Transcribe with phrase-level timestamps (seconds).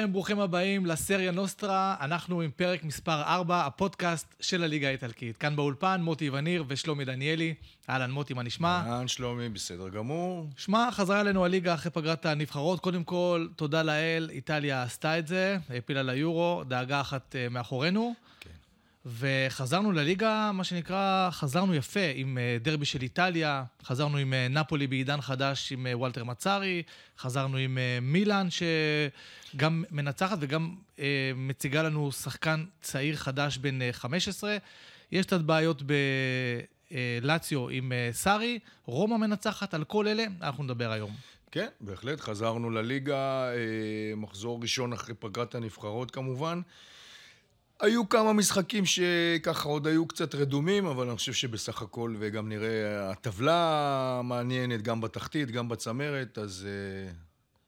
[0.00, 1.96] לכם, ברוכים הבאים לסריה נוסטרה.
[2.00, 5.36] אנחנו עם פרק מספר 4, הפודקאסט של הליגה האיטלקית.
[5.36, 7.54] כאן באולפן, מוטי וניר ושלומי דניאלי.
[7.90, 8.82] אהלן, מוטי, מה נשמע?
[8.86, 10.46] אהלן, שלומי, בסדר גמור.
[10.56, 12.80] שמע, חזרה אלינו הליגה אחרי פגרת הנבחרות.
[12.80, 18.14] קודם כל, תודה לאל, איטליה עשתה את זה, העפילה ליורו, דאגה אחת אה, מאחורינו.
[19.06, 24.86] וחזרנו לליגה, מה שנקרא, חזרנו יפה עם אה, דרבי של איטליה, חזרנו עם אה, נפולי
[24.86, 26.82] בעידן חדש עם אה, וולטר מצארי,
[27.18, 30.74] חזרנו עם מילאן שגם מנצחת וגם
[31.34, 34.56] מציגה לנו שחקן צעיר חדש בן אה, 15.
[35.12, 35.82] יש קצת בעיות
[37.22, 41.10] בלציו עם סארי, רומא מנצחת, על כל אלה אנחנו נדבר היום.
[41.50, 43.48] כן, בהחלט, חזרנו לליגה,
[44.16, 46.60] מחזור ראשון אחרי פגרת הנבחרות כמובן.
[47.80, 53.10] היו כמה משחקים שככה עוד היו קצת רדומים, אבל אני חושב שבסך הכל, וגם נראה,
[53.10, 57.12] הטבלה מעניינת, גם בתחתית, גם בצמרת, אז אה,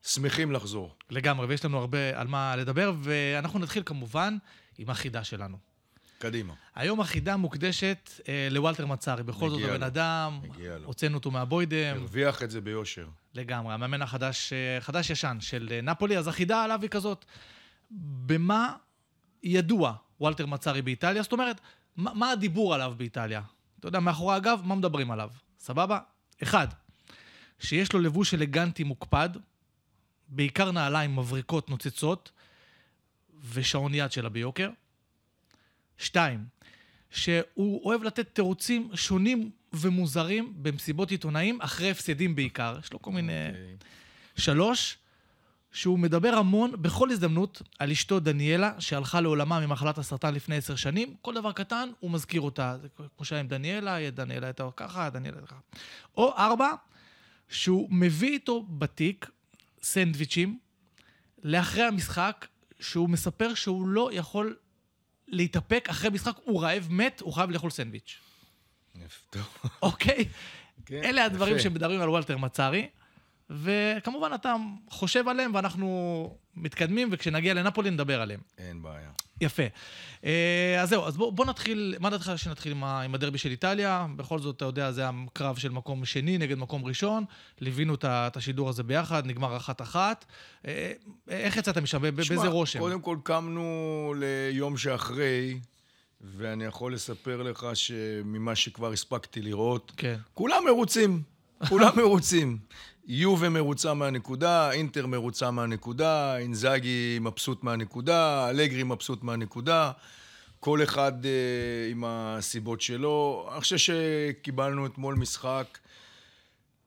[0.02, 0.94] שמחים לחזור.
[1.10, 4.36] לגמרי, ויש לנו הרבה על מה לדבר, ואנחנו נתחיל כמובן
[4.78, 5.56] עם החידה שלנו.
[6.18, 6.54] קדימה.
[6.74, 9.22] היום החידה מוקדשת אה, לוולטר מצארי.
[9.22, 9.82] בכל זאת, הבן.
[9.82, 10.40] אדם.
[10.84, 13.06] הוצאנו אותו מהבוידם, הרוויח את זה ביושר.
[13.34, 17.24] לגמרי, המאמן החדש, אה, חדש-ישן של נפולי, אז החידה עליו היא כזאת,
[18.26, 18.72] במה
[19.42, 21.22] ידוע וולטר מצארי באיטליה?
[21.22, 21.60] זאת אומרת,
[21.96, 23.42] מה, מה הדיבור עליו באיטליה?
[23.80, 25.30] אתה יודע, מאחורי הגב, מה מדברים עליו?
[25.58, 25.98] סבבה?
[26.42, 26.68] אחד,
[27.58, 29.28] שיש לו לבוש אלגנטי מוקפד,
[30.28, 32.32] בעיקר נעליים מבריקות נוצצות,
[33.52, 34.70] ושעון יד שלה ביוקר.
[35.98, 36.44] שתיים,
[37.10, 42.76] שהוא אוהב לתת תירוצים שונים ומוזרים במסיבות עיתונאים, אחרי הפסדים בעיקר.
[42.80, 43.48] יש לו כל מיני...
[43.48, 43.76] אוקיי.
[44.36, 44.98] שלוש,
[45.72, 51.14] שהוא מדבר המון, בכל הזדמנות, על אשתו דניאלה, שהלכה לעולמה ממחלת הסרטן לפני עשר שנים.
[51.22, 52.76] כל דבר קטן, הוא מזכיר אותה.
[52.82, 55.60] זה כמו שהיה עם דניאלה, דניאלה הייתה ככה, דניאלה הייתה ככה.
[56.16, 56.70] או ארבע,
[57.48, 59.30] שהוא מביא איתו בתיק
[59.82, 60.58] סנדוויצ'ים
[61.42, 62.46] לאחרי המשחק,
[62.80, 64.56] שהוא מספר שהוא לא יכול
[65.28, 68.18] להתאפק אחרי משחק, הוא רעב מת, הוא חייב לאכול סנדוויץ'.
[69.04, 69.38] יפה.
[69.82, 70.24] אוקיי?
[70.86, 71.58] כן, אלה הדברים.
[71.58, 72.88] שמדברים על וולטר מצארי,
[73.52, 74.54] וכמובן אתה
[74.90, 78.40] חושב עליהם ואנחנו מתקדמים, וכשנגיע לנפולי נדבר עליהם.
[78.58, 79.10] אין בעיה.
[79.40, 79.62] יפה.
[80.24, 84.06] אה, אז זהו, אז בוא, בוא נתחיל, מה דעתך שנתחיל עם, עם הדרבי של איטליה?
[84.16, 87.24] בכל זאת, אתה יודע, זה הקרב של מקום שני נגד מקום ראשון.
[87.60, 90.24] ליווינו את השידור הזה ביחד, נגמר אחת-אחת.
[90.66, 90.92] אה,
[91.28, 92.16] איך יצאת משם?
[92.16, 92.78] באיזה רושם?
[92.78, 95.58] קודם כל קמנו ליום שאחרי,
[96.20, 100.16] ואני יכול לספר לך שממה שכבר הספקתי לראות, כן.
[100.34, 101.22] כולם מרוצים,
[101.68, 102.58] כולם מרוצים.
[103.06, 109.92] יובה מרוצה מהנקודה, אינטר מרוצה מהנקודה, אינזאגי מבסוט מהנקודה, אלגרי מבסוט מהנקודה.
[110.60, 111.30] כל אחד אה,
[111.90, 113.48] עם הסיבות שלו.
[113.52, 115.78] אני חושב שקיבלנו אתמול משחק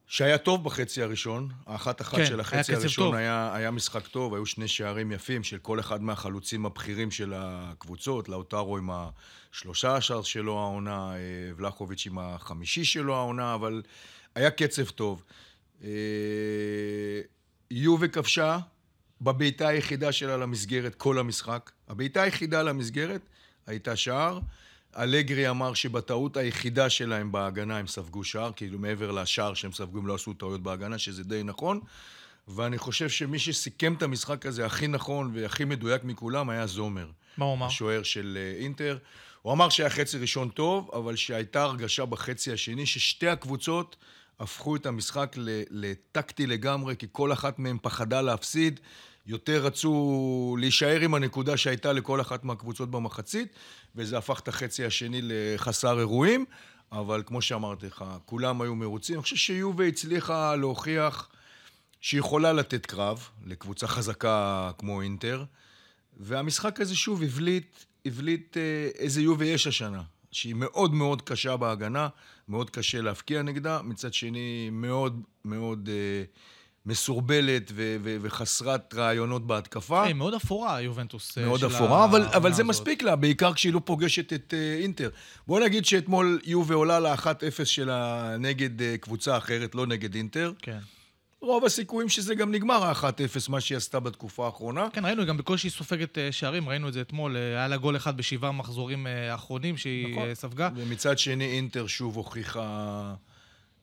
[0.08, 1.50] שהיה טוב בחצי הראשון.
[1.66, 3.16] האחת-אחת כן, של היה החצי קצב הראשון טוב.
[3.16, 8.30] היה, היה משחק טוב, היו שני שערים יפים של כל אחד מהחלוצים הבכירים של הקבוצות,
[8.30, 8.90] לאוטרו עם
[9.52, 11.20] השלושה עשר שלו העונה, אה,
[11.58, 13.82] ולחוביץ' עם החמישי שלו העונה, אבל
[14.36, 15.24] היה קצב טוב.
[15.84, 15.90] אה,
[17.72, 18.58] יובה כבשה
[19.22, 21.72] בבעיטה היחידה שלה למסגרת כל המשחק.
[21.88, 23.22] הבעיטה היחידה למסגרת
[23.68, 24.40] הייתה שער.
[24.98, 30.08] אלגרי אמר שבטעות היחידה שלהם בהגנה הם ספגו שער, כאילו מעבר לשער שהם ספגו הם
[30.08, 31.80] לא עשו טעויות בהגנה, שזה די נכון.
[32.48, 37.08] ואני חושב שמי שסיכם את המשחק הזה הכי נכון והכי מדויק מכולם היה זומר.
[37.38, 37.66] מה הוא אמר?
[37.66, 38.98] השוער של אה, אינטר.
[39.42, 43.96] הוא אמר שהיה חצי ראשון טוב, אבל שהייתה הרגשה בחצי השני ששתי הקבוצות
[44.40, 45.36] הפכו את המשחק
[45.70, 48.80] לטקטי לגמרי, כי כל אחת מהן פחדה להפסיד.
[49.28, 53.56] יותר רצו להישאר עם הנקודה שהייתה לכל אחת מהקבוצות במחצית,
[53.96, 56.46] וזה הפך את החצי השני לחסר אירועים,
[56.92, 59.16] אבל כמו שאמרתי לך, כולם היו מרוצים.
[59.16, 61.30] אני חושב שיובה הצליחה להוכיח
[62.02, 65.44] שהיא יכולה לתת קרב לקבוצה חזקה כמו אינטר,
[66.18, 70.02] והמשחק הזה שוב הבליט, הבליט אה, איזה יובה יש השנה,
[70.36, 72.08] שהיא מאוד מאוד קשה בהגנה,
[72.50, 76.24] מאוד קשה להבקיע נגדה, מצד שני מאוד מאוד אה,
[76.86, 80.04] מסורבלת ו- ו- וחסרת רעיונות בהתקפה.
[80.04, 81.38] היי, מאוד אפורה, יובנטוס.
[81.38, 82.66] אה, מאוד אפורה, אבל, אבל זה הזאת.
[82.66, 85.10] מספיק לה, בעיקר כשהיא לא פוגשת את uh, אינטר.
[85.48, 90.52] בוא נגיד שאתמול יובה עולה ל-1-0 שלה נגד uh, קבוצה אחרת, לא נגד אינטר.
[90.62, 90.80] כן.
[91.46, 94.88] רוב הסיכויים שזה גם נגמר ה-1-0, מה שהיא עשתה בתקופה האחרונה.
[94.94, 97.78] כן, ראינו, היא גם בקושי סופגת אה, שערים, ראינו את זה אתמול, אה, היה לה
[97.78, 100.36] גול אחד בשבעה מחזורים אה, האחרונים שהיא נכון.
[100.36, 100.70] ספגה.
[100.76, 103.14] ומצד שני, אינטר שוב הוכיחה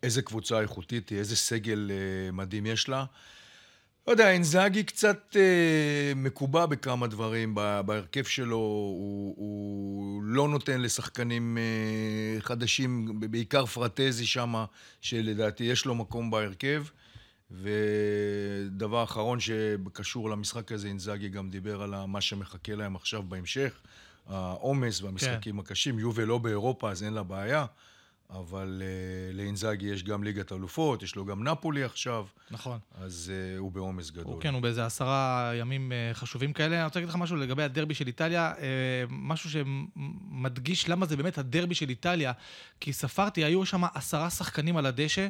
[0.03, 1.91] איזה קבוצה איכותית היא, איזה סגל
[2.33, 3.05] מדהים יש לה.
[4.07, 7.55] לא יודע, אינזאגי קצת אה, מקובע בכמה דברים
[7.87, 14.65] בהרכב שלו, הוא, הוא לא נותן לשחקנים אה, חדשים, בעיקר פרטזי שמה,
[15.01, 16.85] שלדעתי יש לו מקום בהרכב,
[17.53, 23.81] ודבר אחרון שקשור למשחק הזה, אינזאגי גם דיבר על מה שמחכה להם עכשיו בהמשך,
[24.29, 25.59] העומס והמשחקים כן.
[25.59, 25.99] הקשים.
[25.99, 27.67] יובל לא באירופה, אז אין לה בעיה.
[28.31, 32.27] אבל uh, לאינזאגי יש גם ליגת אלופות, יש לו גם נפולי עכשיו.
[32.51, 32.79] נכון.
[32.95, 34.37] אז uh, הוא בעומס גדול.
[34.41, 36.77] כן, הוא באיזה עשרה ימים uh, חשובים כאלה.
[36.77, 38.61] אני רוצה להגיד לך משהו לגבי הדרבי של איטליה, uh,
[39.11, 42.33] משהו שמדגיש למה זה באמת הדרבי של איטליה,
[42.81, 45.29] כי ספרתי, היו שם עשרה שחקנים על הדשא,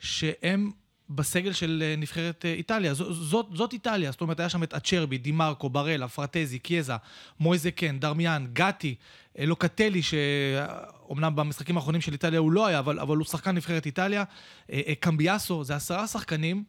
[0.00, 0.70] שהם
[1.10, 2.94] בסגל של נבחרת איטליה.
[2.94, 6.92] ז, זאת, זאת איטליה, זאת אומרת, היה שם את אצ'רבי, דימרקו, ברלה, פרטזי, קיאזה,
[7.40, 8.94] מויזה קן, דרמיאן, גתי,
[9.38, 14.24] לוקטלי, שאומנם במשחקים האחרונים של איטליה הוא לא היה, אבל, אבל הוא שחקן נבחרת איטליה,
[14.72, 16.64] אה, אה, קמביאסו, זה עשרה שחקנים.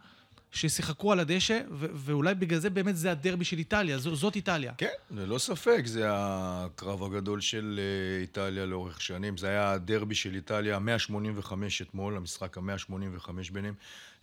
[0.56, 4.74] ששיחקו על הדשא, ואולי בגלל זה באמת זה הדרבי של איטליה, זאת איטליה.
[4.78, 9.38] כן, ללא ספק, זה הקרב הגדול של אה, איטליה לאורך שנים.
[9.38, 13.74] זה היה הדרבי של איטליה, 185 אתמול, המשחק ה-185 ביניהם.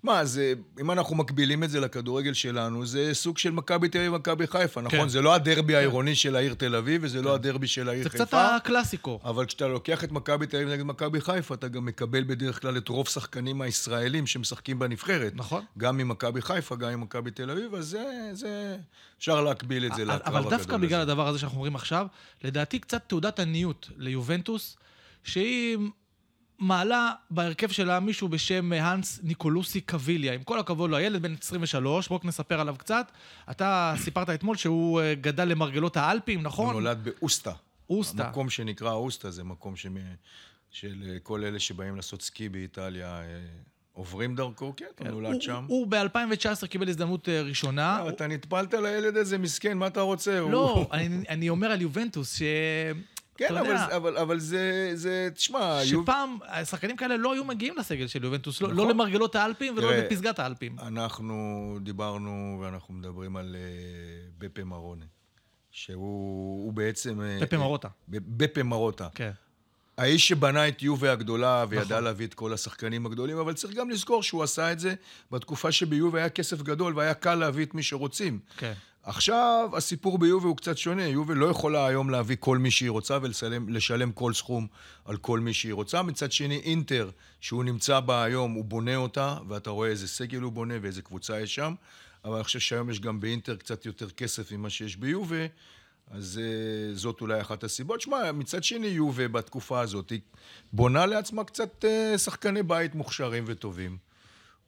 [0.03, 4.13] מה, זה, אם אנחנו מקבילים את זה לכדורגל שלנו, זה סוג של מכבי תל אביב
[4.13, 4.99] ומכבי חיפה, נכון?
[4.99, 5.09] כן.
[5.09, 5.79] זה לא הדרבי כן.
[5.79, 7.29] העירוני של העיר תל אביב, וזה לא כן.
[7.29, 8.25] לא הדרבי של העיר זה חיפה.
[8.25, 9.21] זה קצת הקלאסיקו.
[9.25, 12.77] אבל כשאתה לוקח את מכבי תל אביב נגד מכבי חיפה, אתה גם מקבל בדרך כלל
[12.77, 15.33] את רוב שחקנים הישראלים שמשחקים בנבחרת.
[15.35, 15.65] נכון.
[15.79, 18.77] גם ממכבי חיפה, גם ממכבי תל אביב, אז זה, זה...
[19.19, 20.49] אפשר להקביל את זה לקרב הגדול הזה.
[20.49, 22.07] אבל דווקא בגלל הדבר הזה שאנחנו אומרים עכשיו,
[22.45, 24.77] לדעתי קצת תעודת עניות ליובנטוס,
[25.25, 25.79] שהיא
[26.63, 30.33] מעלה בהרכב שלה מישהו בשם האנס ניקולוסי קביליה.
[30.33, 33.13] עם כל הכבוד לו, הילד בן 23, בואו נספר עליו קצת.
[33.51, 36.67] אתה סיפרת אתמול שהוא אה, גדל למרגלות האלפים, נכון?
[36.67, 37.53] הוא נולד באוסטה.
[37.91, 38.27] אוסטה.
[38.27, 39.87] המקום שנקרא אוסטה זה מקום ש...
[40.71, 43.21] של אה, כל אלה שבאים לעשות סקי באיטליה.
[43.21, 43.25] אה,
[43.93, 45.11] עוברים דרכו, כן, הוא כן.
[45.11, 45.65] נולד שם.
[45.69, 48.09] הוא ב-2019 קיבל הזדמנות ראשונה.
[48.09, 50.41] אתה נטפלת לילד הזה, מסכן, מה אתה רוצה?
[50.41, 50.89] לא,
[51.29, 52.43] אני אומר על יובנטוס.
[53.37, 55.81] כן, אבל, אבל, אבל זה, זה, תשמע...
[55.85, 56.65] שפעם, יוב...
[56.65, 58.87] שחקנים כאלה לא היו מגיעים לסגל של יובנטוס, לא- לא נכון.
[58.87, 60.77] לא למרגלות האלפים ולא תראה, לפסגת האלפים.
[60.79, 65.05] אנחנו דיברנו ואנחנו מדברים על uh, בפה מרונה,
[65.71, 67.21] שהוא בעצם...
[67.41, 67.89] בפה מרוטה.
[68.09, 69.09] בפה מרוטה.
[69.15, 69.31] כן.
[69.99, 72.05] האיש שבנה את יובה הגדולה וידע נכון.
[72.05, 74.95] להביא את כל השחקנים הגדולים, אבל צריך גם לזכור שהוא עשה את זה
[75.31, 78.39] בתקופה שביובה היה כסף גדול והיה קל להביא את מי שרוצים.
[78.57, 78.73] כן.
[79.05, 81.07] עכשיו, הסיפור ביובל הוא קצת שונה.
[81.07, 84.67] יובל לא יכולה היום להביא כל מי שהיא רוצה ולשלם כל סכום
[85.05, 86.03] על כל מי שהיא רוצה.
[86.03, 87.11] מצד שני, אינטר,
[87.41, 91.41] שהוא נמצא בה היום, הוא בונה אותה, ואתה רואה איזה סגל הוא בונה ואיזה קבוצה
[91.41, 91.75] יש שם.
[92.25, 95.47] אבל אני חושב שהיום יש גם באינטר קצת יותר כסף ממה שיש ביובל,
[96.11, 98.01] אז uh, זאת אולי אחת הסיבות.
[98.01, 100.21] שמע, מצד שני, יובל בתקופה הזאת, היא
[100.73, 104.12] בונה לעצמה קצת uh, שחקני בית מוכשרים וטובים.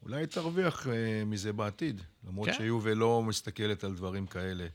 [0.04, 0.88] אולי תרוויח uh,
[1.26, 2.54] מזה בעתיד, למרות כן.
[2.54, 4.66] שיובל לא מסתכלת על דברים כאלה.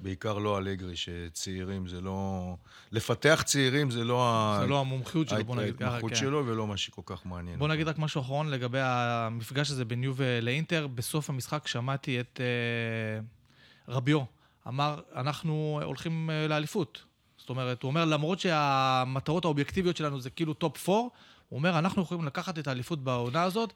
[0.00, 2.54] בעיקר לא על אגרי, שצעירים זה לא...
[2.92, 4.54] לפתח צעירים זה לא...
[4.58, 4.66] זה ה...
[4.66, 5.92] לא המומחיות שלו, בוא נגיד ככה, כן.
[5.92, 7.58] ההתמחות שלו ולא מה שכל כך מעניין.
[7.58, 10.86] בוא נגיד רק משהו אחרון לגבי המפגש הזה בין יובל לאינטר.
[10.86, 14.20] בסוף המשחק שמעתי את uh, רביו,
[14.68, 17.04] אמר, אנחנו הולכים אה, לאליפות.
[17.38, 21.10] זאת אומרת, הוא אומר, למרות שהמטרות האובייקטיביות שלנו זה כאילו top 4, הוא
[21.58, 23.72] אומר, אנחנו יכולים לקחת את האליפות בעונה הזאת.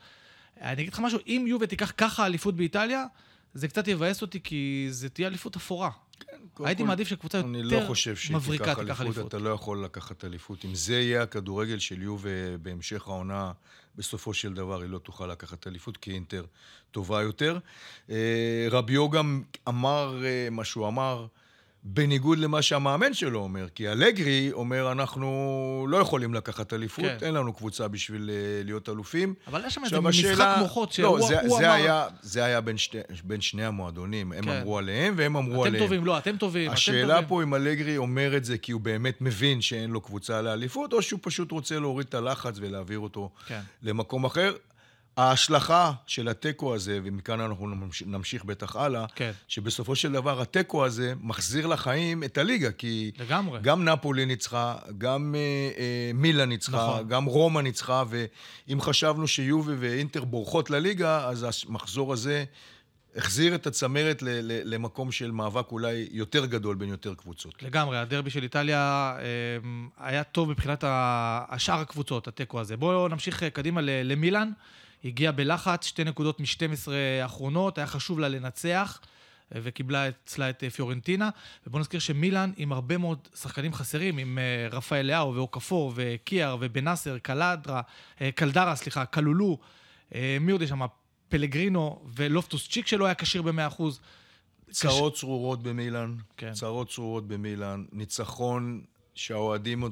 [0.60, 3.04] אני אגיד לך משהו, אם יובה תיקח ככה אליפות באיטליה,
[3.54, 5.90] זה קצת יבאס אותי, כי זה תהיה אליפות אפורה.
[6.26, 7.75] כן, הייתי מעדיף שקבוצה יותר מבריקה תיקח אליפות.
[7.75, 8.38] אני לא חושב שהיא
[8.88, 10.64] תיקח אליפות, אתה לא יכול לקחת אליפות.
[10.64, 13.52] אם זה יהיה הכדורגל של יובה בהמשך העונה,
[13.97, 16.44] בסופו של דבר היא לא תוכל לקחת אליפות, כי אינטר
[16.90, 17.59] טובה יותר.
[18.11, 21.26] אה, רביו גם אמר אה, מה שהוא אמר,
[21.85, 27.27] בניגוד למה שהמאמן שלו אומר, כי אלגרי אומר, אנחנו לא יכולים לקחת אליפות, כן.
[27.27, 29.35] אין לנו קבוצה בשביל uh, להיות אלופים.
[29.47, 31.75] אבל יש שם איזה משחק מוחות שהוא לא, זה, הוא זה אמר...
[31.75, 34.51] היה, זה היה בין, שתי, בין שני המועדונים, הם כן.
[34.51, 35.75] אמרו עליהם והם אמרו אתם עליהם.
[35.75, 38.81] אתם טובים, לא, אתם טובים, השאלה אתם פה אם אלגרי אומר את זה כי הוא
[38.81, 43.31] באמת מבין שאין לו קבוצה לאליפות, או שהוא פשוט רוצה להוריד את הלחץ ולהעביר אותו
[43.47, 43.61] כן.
[43.83, 44.53] למקום אחר.
[45.16, 47.69] ההשלכה של התיקו הזה, ומכאן אנחנו
[48.07, 49.31] נמשיך בטח הלאה, כן.
[49.49, 53.11] שבסופו של דבר התיקו הזה מחזיר לחיים את הליגה, כי...
[53.19, 53.61] לגמרי.
[53.62, 55.40] גם נפולי ניצחה, גם אה,
[55.78, 57.09] אה, מילה ניצחה, נכון.
[57.09, 62.45] גם רומא ניצחה, ואם חשבנו שיובי ואינטר בורחות לליגה, אז המחזור הזה
[63.16, 67.62] החזיר את הצמרת ל- ל- למקום של מאבק אולי יותר גדול בין יותר קבוצות.
[67.62, 69.25] לגמרי, הדרבי של איטליה אה,
[69.99, 72.76] היה טוב מבחינת השאר הקבוצות, התיקו הזה.
[72.76, 74.50] בואו נמשיך קדימה למילאן.
[75.04, 76.90] הגיעה בלחץ, שתי נקודות מ-12
[77.23, 79.00] האחרונות, היה חשוב לה לנצח,
[79.54, 81.31] וקיבלה אצלה את אה, פיורנטינה.
[81.66, 87.19] ובואו נזכיר שמילאן עם הרבה מאוד שחקנים חסרים, עם אה, רפאל לאהו ואוקפור וקיאר ובנאסר,
[87.19, 87.81] קלדרה,
[88.21, 89.59] אה, קלדרה, סליחה, קלולו,
[90.40, 90.81] מי עוד יש שם?
[91.33, 93.83] פלגרינו ולופטוס צ'יק שלא היה כשיר ב-100%.
[94.71, 96.53] צרות צרורות במילאן, כן.
[96.53, 98.83] צרות צרורות במילאן, ניצחון
[99.15, 99.85] שהאוהדים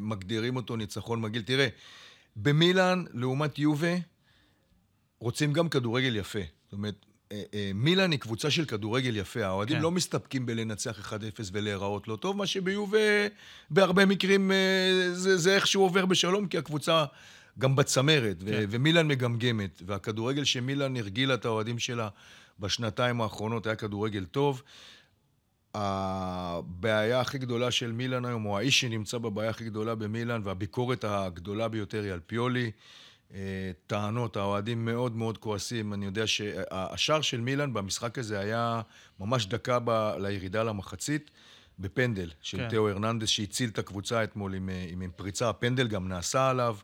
[0.00, 1.42] מגדירים אותו ניצחון מגעיל.
[1.42, 1.68] תראה,
[2.36, 3.94] במילאן, לעומת יובה,
[5.18, 6.38] רוצים גם כדורגל יפה.
[6.64, 9.46] זאת אומרת, אה, אה, מילאן היא קבוצה של כדורגל יפה.
[9.46, 9.82] האוהדים כן.
[9.82, 11.14] לא מסתפקים בלנצח 1-0
[11.52, 12.98] ולהיראות לא טוב, מה שביובה
[13.70, 17.04] בהרבה מקרים אה, זה, זה איכשהו עובר בשלום, כי הקבוצה
[17.58, 18.64] גם בצמרת, ו- כן.
[18.70, 19.82] ומילאן מגמגמת.
[19.86, 22.08] והכדורגל שמילאן הרגילה את האוהדים שלה
[22.58, 24.62] בשנתיים האחרונות היה כדורגל טוב.
[25.74, 31.68] הבעיה הכי גדולה של מילאן היום, או האיש שנמצא בבעיה הכי גדולה במילאן, והביקורת הגדולה
[31.68, 32.70] ביותר היא על פיולי.
[33.34, 35.94] אה, טענות, האוהדים מאוד מאוד כועסים.
[35.94, 38.80] אני יודע שהשער של מילאן במשחק הזה היה
[39.20, 39.90] ממש דקה ב...
[40.18, 41.30] לירידה למחצית,
[41.78, 42.68] בפנדל של כן.
[42.68, 45.48] תאו הרננדס, שהציל את הקבוצה אתמול עם, אה, עם, עם פריצה.
[45.48, 46.76] הפנדל גם נעשה עליו,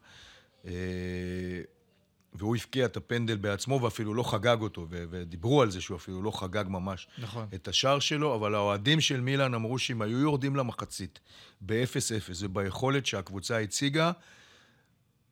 [2.34, 6.22] והוא הבקיע את הפנדל בעצמו ואפילו לא חגג אותו, ו- ודיברו על זה שהוא אפילו
[6.22, 7.46] לא חגג ממש נכון.
[7.54, 11.20] את השער שלו, אבל האוהדים של מילאן אמרו שאם היו יורדים למחצית
[11.60, 14.12] ב-0-0 וביכולת שהקבוצה הציגה,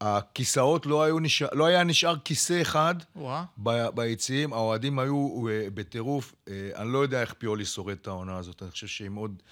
[0.01, 2.95] הכיסאות לא, היו נשאר, לא היה נשאר כיסא אחד.
[3.63, 6.35] ב- ביציעים, האוהדים היו אה, בטירוף.
[6.49, 9.43] אה, אני לא יודע איך פיולי שורד את העונה הזאת, אני חושב שעם עוד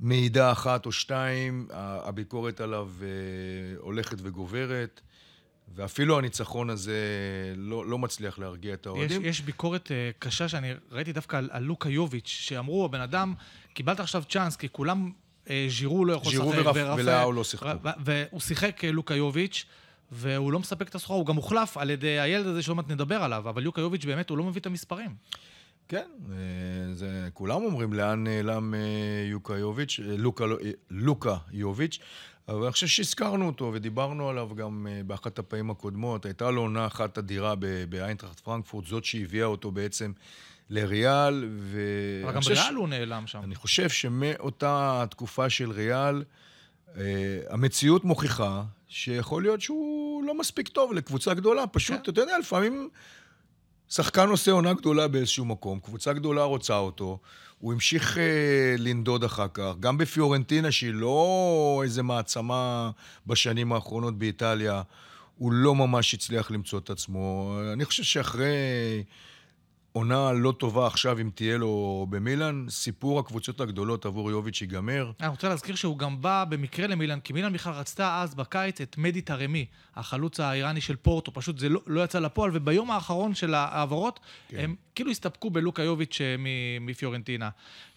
[0.00, 3.06] מעידה אחת או שתיים, הביקורת עליו אה,
[3.78, 5.00] הולכת וגוברת,
[5.74, 6.98] ואפילו הניצחון הזה
[7.56, 9.24] לא, לא מצליח להרגיע את יש, האוהדים.
[9.24, 13.34] יש ביקורת uh, קשה שאני ראיתי דווקא על, על לוקה יוביץ', שאמרו, הבן אדם,
[13.74, 15.10] קיבלת עכשיו צ'אנס, כי כולם,
[15.44, 16.44] uh, ז'ירו לא יכול לשחק.
[16.44, 17.68] ז'ירו ורפ- ורפא- ולאו לא שיחקו.
[17.84, 19.64] ו- והוא שיחק uh, לוקה יוביץ',
[20.12, 23.22] והוא לא מספק את הסחורה, הוא גם הוחלף על ידי הילד הזה שעוד מעט נדבר
[23.22, 25.10] עליו, אבל לוקה יוביץ' באמת, הוא לא מביא את המספרים.
[25.88, 26.36] כן, אה,
[26.94, 28.80] זה, כולם אומרים לאן נעלם אה,
[29.30, 31.98] יוקה יוביץ', אה, לוקה, לא- אה, לוקה יוביץ',
[32.48, 36.24] אבל אני חושב שהזכרנו אותו ודיברנו עליו גם אה, באחת הפעמים הקודמות.
[36.26, 37.54] הייתה לו עונה אחת אדירה
[37.88, 40.12] באיינטראכט פרנקפורט, זאת שהביאה אותו בעצם
[40.70, 41.48] לריאל.
[41.58, 41.80] ו...
[42.24, 43.40] אבל גם חושב ש- הוא נעלם שם.
[43.44, 46.24] אני חושב שמאותה תקופה של ריאל,
[46.96, 47.02] אה,
[47.50, 51.66] המציאות מוכיחה שיכול להיות שהוא לא מספיק טוב לקבוצה גדולה.
[51.66, 52.12] פשוט, כן.
[52.12, 52.88] אתה יודע, לפעמים
[53.96, 57.18] שחקן עושה עונה גדולה באיזשהו מקום, קבוצה גדולה רוצה אותו,
[57.58, 62.90] הוא המשיך אה, לנדוד אחר כך, גם בפיורנטינה, שהיא לא איזה מעצמה
[63.26, 64.82] בשנים האחרונות באיטליה,
[65.38, 67.56] הוא לא ממש הצליח למצוא את עצמו.
[67.72, 68.54] אני חושב שאחרי
[69.96, 75.10] עונה לא טובה עכשיו, אם תהיה לו במילאן, סיפור הקבוצות הגדולות עבור יוביץ' ייגמר.
[75.20, 78.98] אני רוצה להזכיר שהוא גם בא במקרה למילאן, כי מילאן בכלל רצתה אז בקיץ את
[78.98, 83.54] מדי טרמי, החלוץ האיראני של פורטו, פשוט זה לא, לא יצא לפועל, וביום האחרון של
[83.54, 84.58] ההעברות, כן.
[84.58, 86.36] הם כאילו הסתפקו בלוקה יוביץ' אה,
[86.80, 87.48] מפיורנטינה.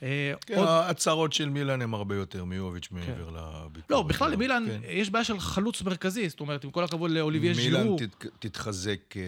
[0.04, 3.90] אה, כן, עוד- הצרות של מילאן הם הרבה יותר מיוביץ' מעבר לביקורת.
[3.90, 4.32] לא, בכלל.
[4.32, 4.80] למילאן כן.
[4.90, 7.98] יש בעיה של חלוץ מרכזי, זאת אומרת, עם כל הכבוד לאוליביה מילאן ז'ירו.
[7.98, 9.22] תת, תתחזק אה,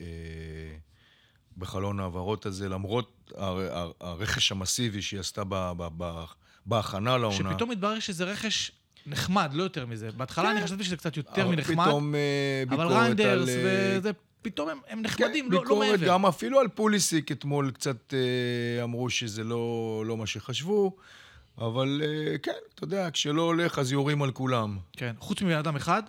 [0.00, 0.76] אה,
[1.58, 6.24] בחלון ההעברות הזה, למרות הר, הר, הרכש המסיבי שהיא עשתה ב, ב, ב,
[6.66, 7.36] בהכנה לעונה.
[7.36, 8.72] שפתאום מתברר שזה רכש
[9.06, 10.10] נחמד, לא יותר מזה.
[10.16, 10.56] בהתחלה כן.
[10.56, 13.66] אני חשבתי שזה קצת יותר מנחמד, פתאום אה, אבל ריינדרס על...
[13.66, 14.10] אה, וזה,
[14.42, 16.06] פתאום הם, הם כן, נחמדים, לא, לא ביקורת מעבר.
[16.06, 20.96] גם אפילו על פוליסיק אתמול קצת אה, אמרו שזה לא, לא מה שחשבו,
[21.58, 24.78] אבל אה, כן, אתה יודע, כשלא הולך אז יורים על כולם.
[24.92, 26.02] כן, חוץ מבן אדם אחד,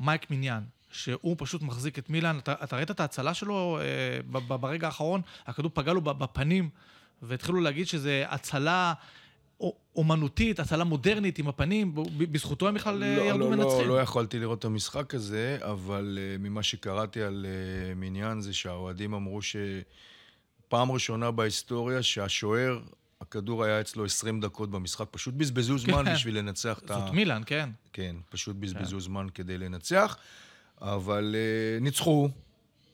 [0.00, 2.38] מייק מיניאן, שהוא פשוט מחזיק את מילאן.
[2.38, 3.84] אתה, אתה ראית את ההצלה שלו אה,
[4.30, 5.20] ב- ב- ברגע האחרון?
[5.46, 6.68] הכדור פגע לו בפנים,
[7.22, 8.92] והתחילו להגיד שזה הצלה
[9.96, 13.88] אומנותית, הצלה מודרנית עם הפנים, בזכותו הם בכלל אה, לא, ירדו לא, לא, מנצחים.
[13.88, 19.14] לא יכולתי לראות את המשחק הזה, אבל uh, ממה שקראתי על uh, מניין זה שהאוהדים
[19.14, 22.80] אמרו שפעם ראשונה בהיסטוריה שהשוער,
[23.20, 26.14] הכדור היה אצלו 20 דקות במשחק, פשוט בזבזו זמן כן.
[26.14, 26.94] בשביל לנצח את ה...
[26.94, 27.70] זאת מילאן, כן.
[27.92, 30.16] כן, פשוט בזבזו זמן כדי לנצח,
[30.82, 32.28] אבל uh, ניצחו,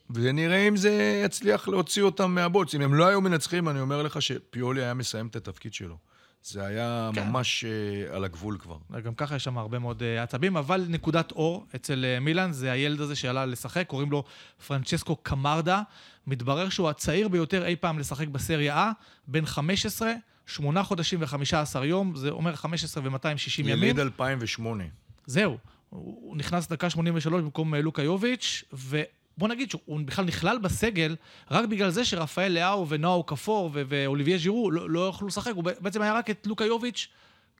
[0.09, 2.75] ונראה אם זה יצליח להוציא אותם מהבוץ.
[2.75, 5.97] אם הם לא היו מנצחים, אני אומר לך שפיולי היה מסיים את התפקיד שלו.
[6.43, 7.29] זה היה כן.
[7.29, 8.77] ממש uh, על הגבול כבר.
[9.03, 12.71] גם ככה יש שם הרבה מאוד אה, עצבים, אבל נקודת אור אצל אה, מילאן זה
[12.71, 14.23] הילד הזה שעלה לשחק, קוראים לו
[14.67, 15.81] פרנצ'סקו קמרדה.
[16.27, 18.93] מתברר שהוא הצעיר ביותר אי פעם לשחק בסריה A,
[19.27, 20.13] בן 15,
[20.45, 23.83] 8 חודשים ו-15 יום, זה אומר 15 ו-260 ימים.
[23.83, 24.83] יליד 2008.
[25.25, 25.57] זהו,
[25.89, 31.15] הוא נכנס דקה 83 במקום אה, לוקה יוביץ', ובוא נגיד שהוא בכלל נכלל בסגל
[31.51, 36.01] רק בגלל זה שרפאל לאהו ונאו כפור ואוליביה ז'ירו לא, לא יכלו לשחק, הוא בעצם
[36.01, 37.07] היה רק את לוקה יוביץ'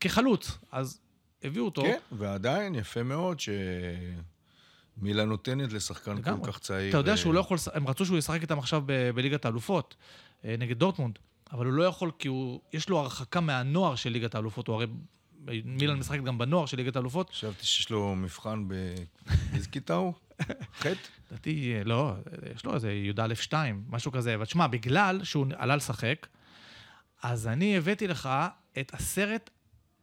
[0.00, 1.00] כחלוץ, אז
[1.42, 1.82] הביאו אותו.
[1.82, 6.22] כן, ועדיין יפה מאוד שמילה נותנת לשחקן.
[6.22, 6.88] כל כך צעיר.
[6.88, 8.82] אתה יודע אה, שהוא לא יכול, הם רצו שהוא ישחק איתם עכשיו
[9.14, 9.96] בליגת האלופות,
[10.44, 11.18] אה, נגד דורטמונד,
[11.52, 14.86] אבל הוא לא יכול כי הוא, יש לו הרחקה מהנוער של ליגת האלופות, הוא הרי,
[15.64, 17.30] מילן משחקת גם בנוער של ליגת האלופות.
[17.30, 18.68] חשבתי שיש לו מבחן.
[18.68, 20.12] באיזה כיתה הוא?
[20.80, 20.86] ח'?
[21.30, 22.14] לדעתי, אה, לא,
[22.56, 24.34] יש לו איזה י"א 2, משהו כזה.
[24.34, 26.26] אבל תשמע, בגלל שהוא עלה לשחק,
[27.22, 28.28] אז אני הבאתי לך
[28.78, 29.50] את עשרת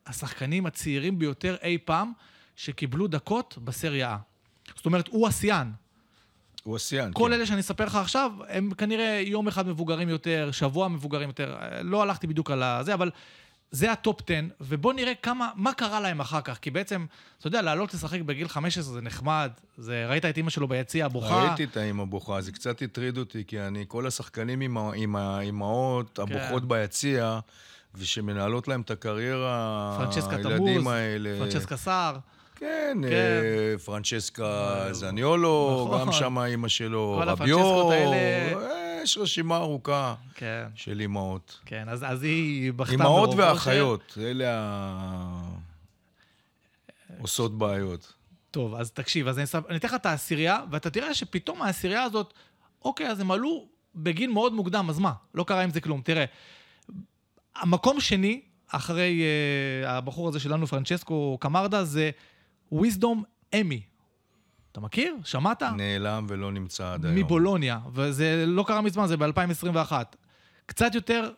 [0.06, 2.12] השחקנים הצעירים ביותר אי פעם
[2.56, 4.72] שקיבלו דקות בסריה A.
[4.75, 5.72] זאת אומרת, הוא השיאן.
[6.63, 7.34] הוא השיאן, כל כן.
[7.34, 11.56] אלה שאני אספר לך עכשיו, הם כנראה יום אחד מבוגרים יותר, שבוע מבוגרים יותר.
[11.62, 13.12] אה, לא הלכתי בדיוק על הזה, אבל
[13.72, 16.57] זה ה top 10, ובוא נראה כמה, מה קרה להם אחר כך.
[16.57, 17.05] כי בעצם,
[17.39, 19.51] אתה יודע, לעלות לשחק בגיל 15 זה נחמד.
[19.77, 21.43] זה, ראית את אימא שלו ביציע, בוכה.
[21.48, 24.62] ראיתי את האמא בוכה, זה קצת הטריד אותי, כי אני, כל השחקנים
[24.95, 26.67] עם, האימהות הבוכות כן.
[26.69, 27.39] ביציע,
[27.95, 31.36] ושמנהלות להם את הקריירה, פרנצ'סקה הילדים האלה.
[31.39, 32.17] פרנצ'סקה סער.
[32.55, 33.07] כן, כן.
[33.12, 36.01] אה, פרנצ'סקה זניולו, נכון.
[36.01, 41.59] גם שם אימא שלו, כל רביו, הפרנצ'סקות האלה- אה, יש רשימה ארוכה כן, של אימהות.
[41.65, 43.29] כן, אז, אז היא בכתה אימהות.
[43.38, 45.50] ואחיות, אלה ה...
[47.19, 48.13] עושות בעיות.
[48.51, 52.33] טוב, אז תקשיב, אז אני אתן לך את העשירייה, ואתה תראה שפתאום העשירייה הזאת,
[52.85, 55.13] אוקיי, אז הם עלו בגיל מאוד מוקדם, אז מה?
[55.33, 56.01] לא קרה עם זה כלום.
[56.01, 56.25] תראה,
[57.55, 59.21] המקום שני, אחרי
[59.83, 62.12] uh, הבחור הזה שלנו, פרנצ'סקו קמרדה, זה
[62.74, 63.17] wisdom
[63.53, 63.81] אמי.
[64.75, 65.15] אתה מכיר?
[65.24, 65.63] שמעת?
[65.63, 67.17] נעלם ולא נמצא עד היום.
[67.17, 69.91] מבולוניה, וזה לא קרה מזמן, זה ב-2021.
[70.65, 71.32] קצת יותר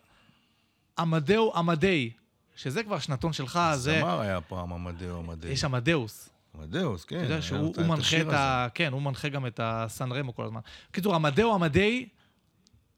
[0.98, 2.10] עמדאו עמדי,
[2.56, 3.98] שזה כבר שנתון שלך, זה...
[4.00, 5.50] זמר היה פעם עמדאו עמדאו.
[5.50, 6.28] יש עמדאוס.
[6.54, 7.16] עמדאוס, כן.
[7.16, 8.38] אתה יודע שהוא את מנחה את הזה.
[8.38, 8.68] ה...
[8.74, 10.60] כן, הוא מנחה גם את הסן רמו כל הזמן.
[10.90, 12.08] בקיצור, עמדאו עמדי,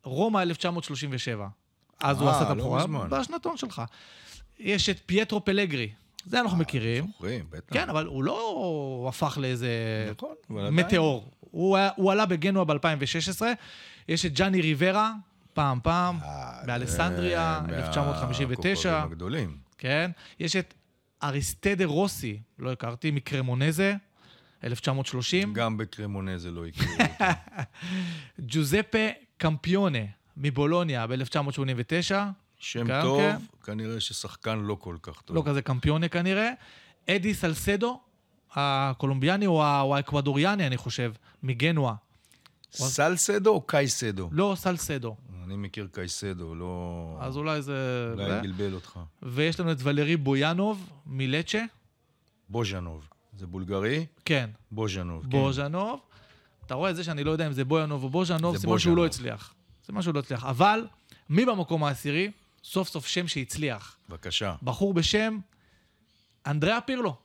[0.05, 1.49] רומא 1937.
[2.01, 2.87] אז הוא אה, עשה את לא הבכורה.
[2.87, 3.09] מזמן.
[3.11, 3.83] בשנתון שלך.
[4.59, 5.91] יש את פייטרו פלגרי.
[6.25, 7.07] זה אנחנו מכירים.
[7.07, 7.75] זוכרים, בטח.
[7.75, 9.69] כן, אבל הוא לא הפך לאיזה
[10.17, 10.35] נכון.
[10.51, 11.31] מטאור.
[11.41, 13.43] הוא היה- הוא עלה בגנוע ב-2016.
[14.09, 15.13] יש את ג'אני ריברה,
[15.55, 18.91] פעם פעם, אה, באלסנדריה, זה 1959.
[18.91, 19.57] מהכוכבים הגדולים.
[19.79, 20.11] כן?
[20.41, 20.75] יש את
[21.23, 23.95] אריסטדה רוסי, לא הכרתי, מקרמונזה,
[24.65, 25.53] 1930.
[25.55, 27.25] גם בקרמונזה לא הכירו אותו.
[28.49, 28.99] ג'וזפה
[29.37, 29.99] קמפיונה,
[30.37, 32.15] מבולוניה, ב-1989.
[32.61, 33.37] שם גם טוב, כן.
[33.65, 35.37] כנראה ששחקן לא כל כך טוב.
[35.37, 36.51] לא כזה קמפיונה כנראה.
[37.11, 38.01] אדי סלסדו,
[38.55, 39.65] הקולומביאני או
[39.97, 41.95] האקוודוריאני, אני חושב, מגנואה.
[42.73, 44.29] סלסדו או קייסדו?
[44.33, 45.17] לא סלסדו.
[45.45, 47.17] אני מכיר קייסדו, לא...
[47.21, 48.11] אז אולי זה...
[48.13, 48.41] אולי זה.
[48.43, 48.99] בלבל אותך.
[49.23, 51.65] ויש לנו את ולרי בויאנוב, מלצ'ה.
[52.49, 53.09] בוז'נוב.
[53.37, 54.07] זה בולגרי?
[54.25, 55.23] כן, בוז'נוב.
[55.23, 55.29] כן.
[55.31, 56.01] בוז'נוב.
[56.67, 58.97] אתה רואה את זה שאני לא יודע אם זה בויאנוב או בוז'נוב, זה סימן שהוא
[58.97, 59.07] לא.
[59.07, 59.55] הצליח.
[59.87, 60.45] סימן שהוא לא הצליח.
[60.45, 60.87] אבל,
[61.31, 62.31] מי במקום העשירי?
[62.65, 63.97] סוף סוף שם שהצליח.
[64.09, 64.55] בבקשה.
[64.63, 65.39] בחור בשם
[66.47, 67.17] אנדריאה פירלו,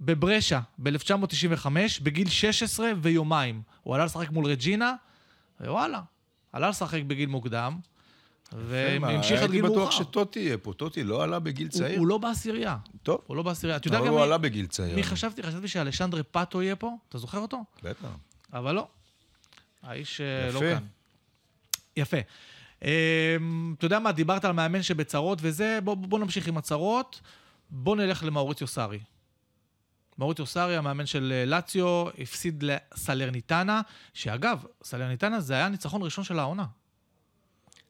[0.00, 1.66] בברשה, ב-1995,
[2.02, 3.62] בגיל 16 ויומיים.
[3.82, 4.94] הוא עלה לשחק מול רג'ינה,
[5.60, 6.00] ווואלה,
[6.52, 7.78] עלה לשחק בגיל מוקדם,
[8.52, 9.80] והמשיך עד גיל הייתי מאוחר.
[9.80, 10.72] בטוח שטוטי יהיה פה.
[10.72, 11.98] טוטי לא עלה בגיל הוא, צעיר.
[11.98, 12.76] הוא לא בעשירייה.
[13.02, 13.76] טוב, הוא לא בעשירייה.
[13.76, 14.96] אתה יודע גם הוא מי, עלה בגיל צעיר.
[14.96, 15.42] מי חשבתי?
[15.42, 17.64] חשבתי שאלשנדרה פאטו יהיה פה, אתה זוכר אותו?
[17.82, 18.08] בטח.
[18.52, 18.88] אבל לא.
[19.82, 20.74] האיש אה, לא יפה.
[20.74, 20.84] כאן.
[21.96, 22.16] יפה.
[22.82, 27.20] אמ, אתה יודע מה, דיברת על מאמן שבצרות וזה, בוא, בוא נמשיך עם הצרות.
[27.70, 28.98] בוא נלך למאוריציו סארי.
[30.18, 33.80] מאוריציו סארי, המאמן של אה, לאציו, הפסיד לסלרניטנה,
[34.14, 36.64] שאגב, סלרניטנה זה היה הניצחון הראשון של העונה,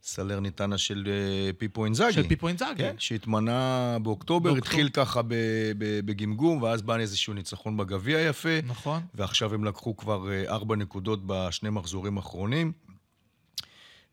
[0.02, 2.12] סלרניטנה של אה, פיפו אינזאגי.
[2.12, 2.82] של פיפו אינזאגי.
[2.82, 4.58] כן, שהתמנה באוקטובר, באוקטובר.
[4.58, 5.34] התחיל ככה ב-
[5.78, 9.02] ב- בגמגום, ואז בא איזשהו ניצחון בגביע יפה, נכון.
[9.14, 12.72] ועכשיו הם לקחו כבר אה, ארבע נקודות בשני מחזורים האחרונים,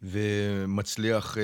[0.03, 1.43] ומצליח אה,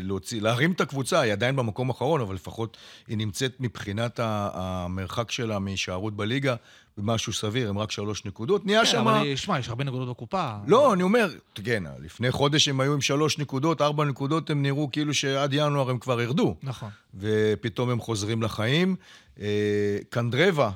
[0.00, 2.76] להוציא, להרים את הקבוצה, היא עדיין במקום האחרון, אבל לפחות
[3.08, 6.54] היא נמצאת מבחינת המרחק שלה מהישארות בליגה
[6.98, 8.66] במשהו סביר, הם רק שלוש נקודות.
[8.66, 9.08] נהיה כן, שם...
[9.08, 10.52] אבל שמע, יש הרבה נקודות בקופה.
[10.66, 14.88] לא, אני אומר, כן, לפני חודש הם היו עם שלוש נקודות, ארבע נקודות, הם נראו
[14.92, 16.56] כאילו שעד ינואר הם כבר ירדו.
[16.62, 16.90] נכון.
[17.14, 18.96] ופתאום הם חוזרים לחיים.
[19.40, 20.70] אה, קנדרבה,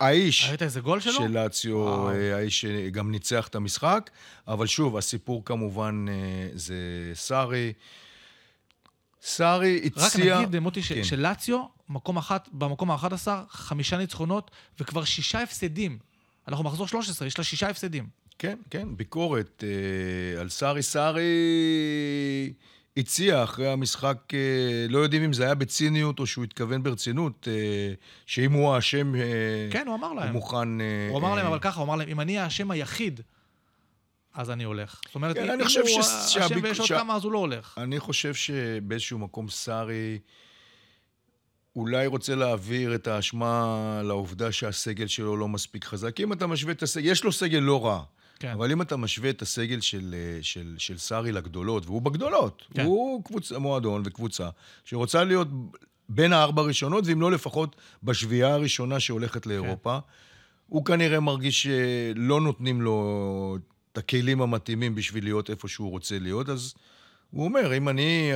[0.00, 1.12] האיש ראית איזה גול שלו?
[1.12, 2.10] של לאציו, וואו.
[2.10, 4.10] אה, האיש שגם ניצח את המשחק,
[4.48, 6.14] אבל שוב, הסיפור כמובן אה,
[6.54, 6.74] זה
[7.14, 7.72] סארי.
[9.22, 10.40] סארי רק הציע...
[10.40, 11.04] נגיד, מוטי, ש- כן.
[11.04, 15.98] שלאציו, מקום אחת, במקום ה-11, חמישה ניצחונות, וכבר שישה הפסדים.
[16.48, 18.08] אנחנו מחזור 13, יש לה שישה הפסדים.
[18.38, 20.82] כן, כן, ביקורת אה, על סארי.
[20.82, 21.22] סארי
[22.96, 24.38] הציע אחרי המשחק, אה,
[24.88, 27.92] לא יודעים אם זה היה בציניות או שהוא התכוון ברצינות, אה,
[28.26, 29.20] שאם הוא האשם, אה,
[29.70, 30.32] כן, הוא אמר הוא להם.
[30.32, 30.80] מוכן...
[30.80, 33.20] אה, הוא אמר להם, אבל ככה, הוא אמר להם, אם אני האשם היחיד,
[34.34, 35.00] אז אני הולך.
[35.06, 35.76] זאת אומרת, כן, אם הוא ש-
[36.36, 37.74] האשם ויש עוד כמה, אז הוא לא הולך.
[37.78, 40.18] אני חושב שבאיזשהו מקום סארי
[41.76, 46.20] אולי רוצה להעביר את האשמה לעובדה שהסגל שלו לא מספיק חזק.
[46.20, 48.02] אם אתה משווה את הסגל, יש לו סגל לא רע.
[48.44, 48.52] כן.
[48.52, 52.84] אבל אם אתה משווה את הסגל של, אה, של, של סארי לגדולות, והוא בגדולות, כן.
[52.84, 54.48] הוא קבוצ, מועדון וקבוצה
[54.84, 55.48] שרוצה להיות
[56.08, 59.98] בין הארבע הראשונות, ואם לא לפחות בשביעייה הראשונה שהולכת לאירופה,
[60.68, 63.58] הוא כנראה מרגיש שלא נותנים לו
[63.92, 66.74] את הכלים המתאימים בשביל להיות איפה שהוא רוצה להיות, אז
[67.30, 68.30] הוא אומר, אם אני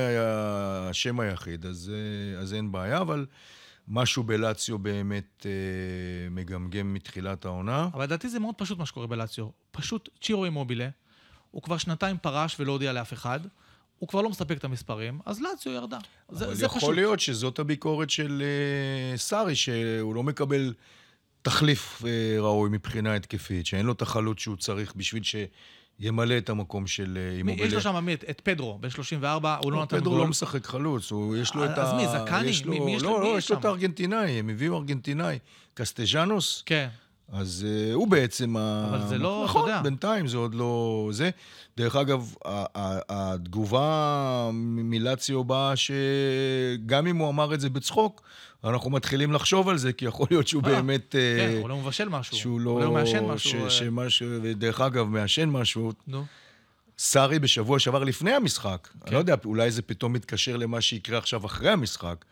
[0.89, 3.25] השם היחיד, אז, אה, אז אין בעיה, אבל
[3.89, 7.89] משהו בלציו באמת אה, מגמגם מתחילת העונה.
[7.93, 9.47] אבל לדעתי זה מאוד פשוט מה שקורה בלציו.
[9.71, 10.89] פשוט צ'ירו אימובילה,
[11.51, 13.39] הוא כבר שנתיים פרש ולא הודיע לאף אחד,
[13.99, 15.97] הוא כבר לא מספק את המספרים, אז לציו ירדה.
[16.29, 16.95] זה, אבל זה יכול פשוט.
[16.95, 20.73] להיות שזאת הביקורת של אה, סארי, שהוא לא מקבל
[21.41, 25.23] תחליף אה, ראוי מבחינה התקפית, שאין לו את החלוץ שהוא צריך בשביל
[26.01, 27.67] שימלא את המקום של אה, אימובילה.
[27.67, 28.09] יש לו שם?
[28.13, 30.21] את, את פדרו, בן 34, הוא לא נתן פדרו גול.
[30.21, 31.83] לא משחק חלוץ, הוא, יש לו את ה...
[31.83, 32.41] אז מי, זקאני?
[32.85, 33.57] מי- יש לו- לא, לא, יש לו?
[33.59, 35.39] את הארגנטינאי, הם הביאו ארגנטינאי.
[35.73, 36.87] קסטג'אנוס, כן.
[37.31, 38.87] אז אה, הוא בעצם ה...
[38.89, 39.81] אבל זה לא, אתה נכון, יודע.
[39.81, 41.09] בינתיים זה עוד לא...
[41.11, 41.29] זה.
[41.77, 42.33] דרך אגב,
[43.09, 48.21] התגובה מלציו באה שגם אם הוא אמר את זה בצחוק,
[48.63, 51.15] אנחנו מתחילים לחשוב על זה, כי יכול להיות שהוא אה, באמת...
[51.15, 52.37] אה, כן, הוא לא מבשל משהו.
[52.37, 52.83] שהוא לא...
[52.85, 53.71] הוא מעשן משהו.
[53.71, 54.27] שמשהו...
[54.41, 55.91] ודרך אגב, מעשן משהו.
[56.07, 56.25] נו.
[56.97, 58.99] סארי בשבוע שעבר לפני המשחק, כן.
[59.05, 62.25] אני לא יודע, אולי זה פתאום מתקשר למה שיקרה עכשיו אחרי המשחק,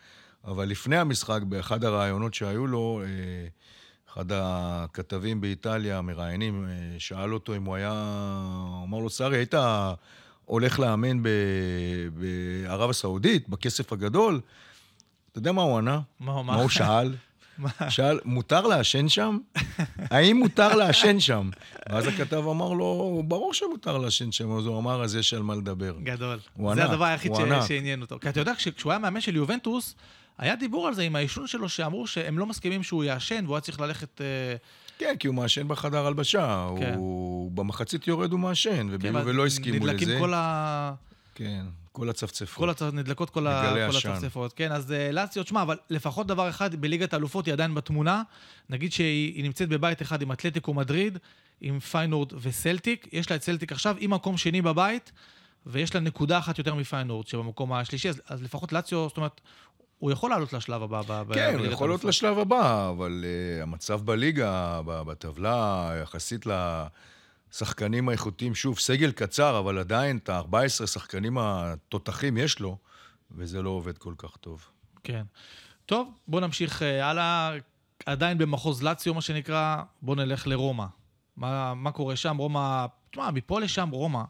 [0.46, 3.48] אבל לפני המשחק, באחד הראיונות שהיו לו, אה,
[4.18, 7.92] אחד הכתבים באיטליה, המראיינים, אה, שאל אותו אם הוא היה...
[8.78, 9.54] הוא אמר לו, סארי, היית
[10.46, 11.28] הולך לאמן ב-
[12.14, 14.42] בערב הסעודית, בכסף הגדול?
[15.32, 16.00] אתה יודע מה הוא ענה?
[16.20, 16.62] מה הוא מה אמר?
[16.62, 17.16] הוא שאל?
[17.58, 17.70] מה?
[17.90, 19.38] שאל, מותר לעשן שם?
[20.00, 21.50] האם מותר לעשן שם?
[21.90, 25.56] ואז הכתב אמר לו, ברור שמותר לעשן שם, אז הוא אמר, אז יש על מה
[25.56, 25.94] לדבר.
[26.04, 26.40] גדול.
[26.54, 27.68] הוא זה ענק, הדבר היחיד ש-.
[27.68, 28.18] שעניין אותו.
[28.22, 29.96] כי אתה יודע, כש- כשהוא היה מאמן של יובנטוס,
[30.38, 33.62] היה דיבור על זה עם העישון שלו, שאמרו שהם לא מסכימים שהוא יעשן, והוא היה
[33.62, 34.22] צריך ללכת...
[34.22, 34.56] אה,
[34.98, 36.94] כן, כי הוא מעשן בחדר הלבשה, כן.
[36.98, 39.94] הוא במחצית יורד הוא מעשן, כן, ולא הסכימו לזה.
[39.94, 40.94] נדלקים כל ה...
[41.36, 42.58] כן, כל הצפצפות.
[42.58, 42.82] כל הצ...
[42.82, 43.76] נדלקות כל, ה...
[43.92, 43.98] כל.
[43.98, 44.54] הצפצפות.
[44.54, 48.24] כן, אז אה, לאציו, תשמע, אבל לפחות דבר אחד, בליגת האלופות היא עדיין בתמונה.
[48.70, 51.18] נגיד שהיא היא נמצאת בבית אחד עם אתלטיקו מדריד,
[51.62, 53.08] עם פיינורד וסלטיק.
[53.12, 55.12] יש לה את סלטיק עכשיו עם מקום שני בבית,
[55.66, 59.42] ויש לה נקודה אחת יותר מפיינורד, שבמקום השלישי, אז, אז לפחות לאציו, זאת אומרת,
[60.00, 62.10] הוא יכול לעלות לשלב הבא ב- כן, הוא יכול האלופות.
[62.10, 66.46] לשלב הבא, אבל uh, המצב בליגה, בטבלה, יחסית
[67.52, 72.78] לשחקנים האיכותיים, שוב, סגל קצר, אבל עדיין את ה-14 שחקנים התותחים יש לו,
[73.32, 74.66] וזה לא עובד כל כך טוב.
[75.04, 75.24] כן.
[75.86, 77.52] טוב, בואו נמשיך אה, הלאה.
[78.06, 80.86] עדיין במחוז לאציו, מה שנקרא, בואו נלך לרומא.
[81.38, 82.38] מה, מה קורה שם?
[82.38, 84.22] רומא, תשמע, מפה לשם רומא,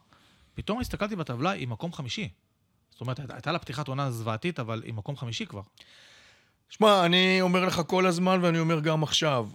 [0.53, 2.29] פתאום הסתכלתי בטבלה, היא מקום חמישי.
[2.97, 5.61] זאת אומרת, הייתה- לה פתיחת עונה זוועתית, אבל היא מקום חמישי כבר.
[6.69, 9.47] שמע, אני אומר לך כל הזמן, ואני אומר גם עכשיו,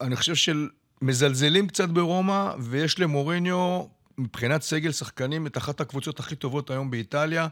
[0.00, 3.84] אני חושב שמזלזלים קצת ברומא, ויש למוריניו,
[4.18, 7.48] מבחינת סגל שחקנים, את אחת הקבוצות הכי טובות היום באיטליה.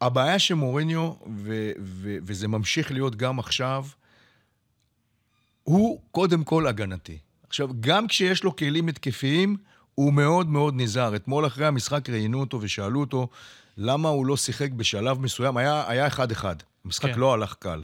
[0.00, 3.86] הבעיה שמוריניו, ו- ו- וזה ממשיך להיות גם עכשיו,
[5.62, 7.18] הוא קודם כל הגנתי.
[7.48, 9.56] עכשיו, גם כשיש לו כלים התקפיים,
[9.94, 11.16] הוא מאוד מאוד נזהר.
[11.16, 13.28] אתמול אחרי המשחק ראיינו אותו ושאלו אותו
[13.76, 15.56] למה הוא לא שיחק בשלב מסוים.
[15.56, 16.56] היה היה אחד-אחד.
[16.84, 17.18] המשחק כן.
[17.18, 17.82] לא הלך קל.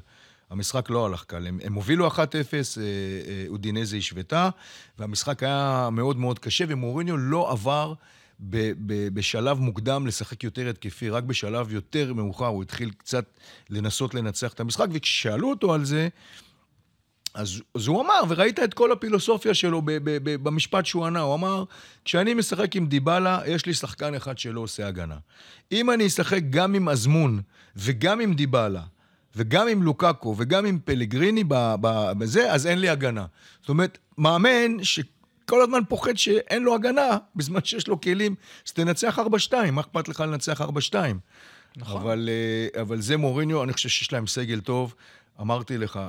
[0.51, 1.47] המשחק לא הלך קל.
[1.47, 4.49] הם, הם הובילו 1-0, אה, אה, אודינזה השוותה,
[4.99, 7.95] והמשחק היה מאוד מאוד קשה, ומוריניו לא עבר
[8.41, 13.25] ב, ב, בשלב מוקדם לשחק יותר התקפי, רק בשלב יותר מאוחר הוא התחיל קצת
[13.71, 16.09] לנסות לנצח את המשחק, וכששאלו אותו על זה,
[17.35, 21.21] אז, אז הוא אמר, וראית את כל הפילוסופיה שלו ב, ב, ב, במשפט שהוא ענה,
[21.21, 21.65] הוא אמר,
[22.05, 25.17] כשאני משחק עם דיבלה, יש לי שחקן אחד שלא עושה הגנה.
[25.73, 27.41] אם אני אשחק גם עם אזמון
[27.77, 28.83] וגם עם דיבלה,
[29.37, 31.45] וגם עם לוקאקו וגם עם פלגריני
[32.19, 33.27] בזה, אז אין לי הגנה.
[33.61, 38.35] זאת אומרת, מאמן שכל הזמן פוחד שאין לו הגנה, בזמן שיש לו כלים,
[38.67, 40.65] אז תנצח 4-2, מה אכפת לך לנצח 4-2?
[41.77, 42.03] נכון.
[42.03, 44.95] אבל, אה, אבל זה מוריניו, אני חושב שיש להם סגל טוב.
[45.41, 46.01] אמרתי לך,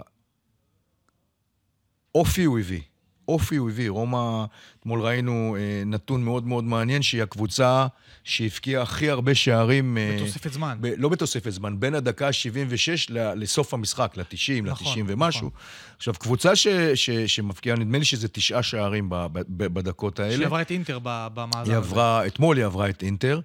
[2.16, 2.82] אופי הוא הביא.
[3.28, 3.90] אופי הוא הביא.
[3.90, 4.46] רומא,
[4.80, 7.88] אתמול ראינו אה, נתון מאוד מאוד מעניין, שהיא הקבוצה
[8.24, 9.98] שהבקיעה הכי הרבה שערים...
[9.98, 10.78] אה, בתוספת זמן.
[10.82, 12.74] ב- לא בתוספת זמן, בין הדקה ה-76
[13.10, 14.26] ל- לסוף המשחק, ל-90,
[14.64, 15.40] נכון, ל-90 ומשהו.
[15.48, 15.60] נכון.
[15.98, 19.40] עכשיו, קבוצה ש- ש- שמבקיעה, נדמה לי שזה תשעה שערים ב- ב-
[19.74, 20.36] בדקות האלה.
[20.36, 21.58] שהיא עברה את אינטר ב- במאזן.
[21.58, 21.78] היא הזה.
[21.78, 23.40] עברה, אתמול היא עברה את אינטר.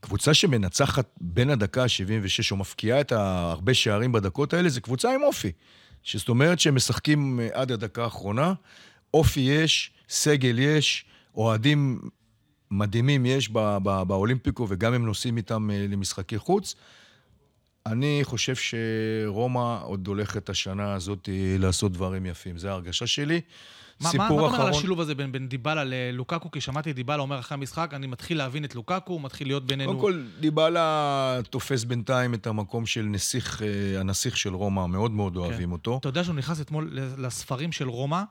[0.00, 5.22] קבוצה שמנצחת בין הדקה ה-76, או מפקיעה את הרבה שערים בדקות האלה, זו קבוצה עם
[5.22, 5.52] אופי.
[6.02, 8.52] שזאת אומרת שהם משחקים אה, עד הדקה האחרונה.
[9.14, 11.04] אופי יש, סגל יש,
[11.36, 12.00] אוהדים
[12.70, 16.74] מדהימים יש ב- ב- באולימפיקו, וגם הם נוסעים איתם אה, למשחקי חוץ.
[17.86, 22.58] אני חושב שרומא עוד הולכת השנה הזאת לעשות דברים יפים.
[22.58, 23.40] זו ההרגשה שלי.
[24.00, 24.70] מה, מה, סיפור מה אתה אומר על אחרון.
[24.70, 26.50] השילוב הזה בין, בין דיבלה ללוקקו?
[26.50, 29.66] כי שמעתי את דיבלה אומר אחרי המשחק, אני מתחיל להבין את לוקקו, הוא מתחיל להיות
[29.66, 29.98] בינינו...
[29.98, 35.36] קודם כל, דיבלה תופס בינתיים את המקום של נסיך, אה, הנסיך של רומא, מאוד מאוד
[35.36, 35.96] אוהבים אותו.
[36.00, 38.22] אתה יודע שהוא נכנס אתמול לספרים של רומא,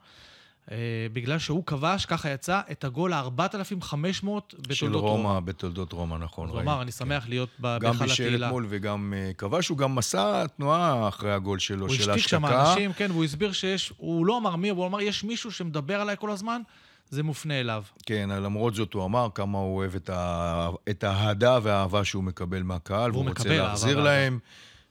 [1.13, 6.49] בגלל שהוא כבש, ככה יצא, את הגול ה-4,500 בתולדות של רומא, בתולדות רומא, נכון.
[6.49, 6.97] הוא ראיתי, אמר, אני כן.
[6.97, 8.47] שמח להיות גם בהיכל בישל התהילה.
[8.47, 12.45] אתמול וגם אה, כבש, הוא גם עשה תנועה אחרי הגול שלו, הוא של השתיק שם.
[12.45, 16.01] אנשים, כן, והוא הסביר שיש, הוא לא אמר מי, אבל הוא אמר, יש מישהו שמדבר
[16.01, 16.61] עליי כל הזמן,
[17.09, 17.83] זה מופנה אליו.
[18.05, 20.69] כן, למרות זאת הוא אמר כמה הוא אוהב את, ה...
[20.89, 24.09] את האהדה והאהבה שהוא מקבל מהקהל, והוא רוצה אהבה להחזיר ואהבה.
[24.09, 24.39] להם,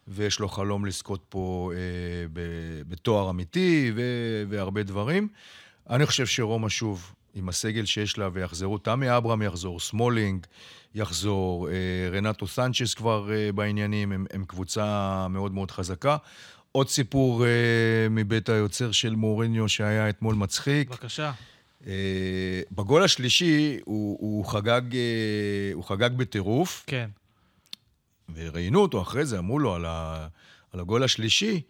[0.09, 1.79] ויש לו חלום לזכות פה אה,
[2.33, 2.41] ב...
[2.89, 4.03] בתואר אמיתי ו...
[4.49, 5.29] והרבה דברים.
[5.91, 10.47] אני חושב שרומא שוב, עם הסגל שיש לה, ויחזרו, תמי אברהם יחזור, סמולינג
[10.95, 11.75] יחזור, אה,
[12.13, 16.17] רנטו סנצ'ס כבר אה, בעניינים, הם, הם קבוצה מאוד מאוד חזקה.
[16.73, 17.51] עוד סיפור אה,
[18.11, 20.89] מבית היוצר של מוריניו שהיה אתמול מצחיק.
[20.89, 21.33] בבקשה.
[22.73, 24.83] בגול השלישי הוא, הוא, חגג,
[25.75, 27.11] הוא חגג בטירוף, כן.
[28.35, 30.27] וראיינו אותו אחרי זה, אמרו לו על, ה,
[30.73, 31.61] על הגול השלישי,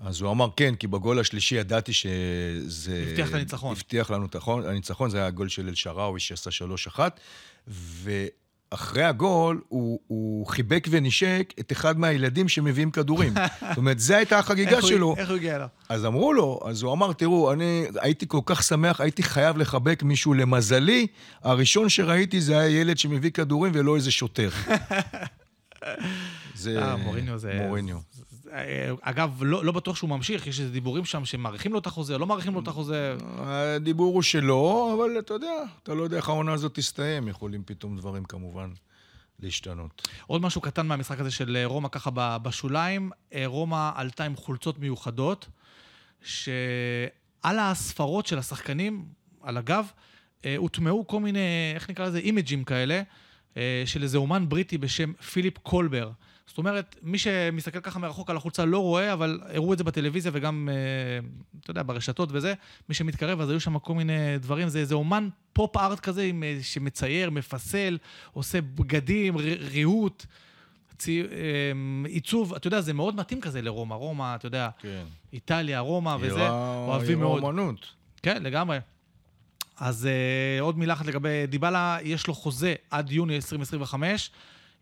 [0.00, 3.04] אז הוא אמר כן, כי בגול השלישי ידעתי שזה...
[3.08, 3.72] הבטיח את הניצחון.
[3.72, 6.50] הבטיח לנו את הניצחון, זה היה הגול של אל-שראוי שעשה
[6.96, 6.98] 3-1,
[7.68, 13.34] ואחרי הגול הוא, הוא חיבק ונשק את אחד מהילדים שמביאים כדורים.
[13.68, 15.14] זאת אומרת, זו הייתה החגיגה איך שלו.
[15.18, 15.68] איך הוא הגיע אליו?
[15.88, 20.02] אז אמרו לו, אז הוא אמר, תראו, אני הייתי כל כך שמח, הייתי חייב לחבק
[20.02, 20.34] מישהו.
[20.34, 21.06] למזלי,
[21.42, 24.50] הראשון שראיתי זה היה ילד שמביא כדורים ולא איזה שוטר.
[26.54, 27.54] זה אה, מוריניו זה...
[27.54, 27.98] מוריניו.
[28.52, 32.18] אה, אגב, לא לא בטוח שהוא ממשיך, יש איזה דיבורים שם שמאריכים לו את החוזה,
[32.18, 33.16] לא מאריכים לו את החוזה.
[33.38, 37.28] הדיבור הוא שלו, אבל אתה יודע, אתה לא יודע איך העונה הזאת תסתיים.
[37.28, 38.70] יכולים פתאום דברים כמובן
[39.40, 40.08] להשתנות.
[40.26, 44.78] עוד משהו קטן מהמשחק הזה של אה, רומא, ככה בשוליים, אה, רומא עלתה עם חולצות
[44.78, 45.48] מיוחדות,
[46.22, 49.04] שעל הספרות של השחקנים,
[49.42, 49.86] על הגב,
[50.56, 53.02] הוטמעו כל מיני, איך נקרא לזה, אימג'ים כאלה,
[53.84, 56.10] של איזה אומן בריטי בשם פיליפ קולבר.
[56.50, 60.32] זאת אומרת, מי שמסתכל ככה מרחוק על החולצה לא רואה, אבל הראו את זה בטלוויזיה
[60.34, 61.28] וגם, אה,
[61.60, 62.54] אתה יודע, ברשתות וזה.
[62.88, 64.68] מי שמתקרב, אז היו שם כל מיני דברים.
[64.68, 67.98] זה איזה אומן pop art כזה, עם, אה, שמצייר, מפסל,
[68.32, 70.26] עושה בגדים, ריהוט,
[70.98, 72.54] צי, אה, עיצוב.
[72.54, 73.94] אתה יודע, זה מאוד מתאים כזה לרומא.
[73.94, 75.04] רומא, אתה יודע, כן.
[75.32, 77.42] איטליה, רומא וזה, אוהבים מאוד.
[77.42, 77.86] אומנות.
[78.22, 78.78] כן, לגמרי.
[79.76, 84.30] אז uh, עוד מילה אחת לגבי דיבלה, יש לו חוזה עד יוני 2025,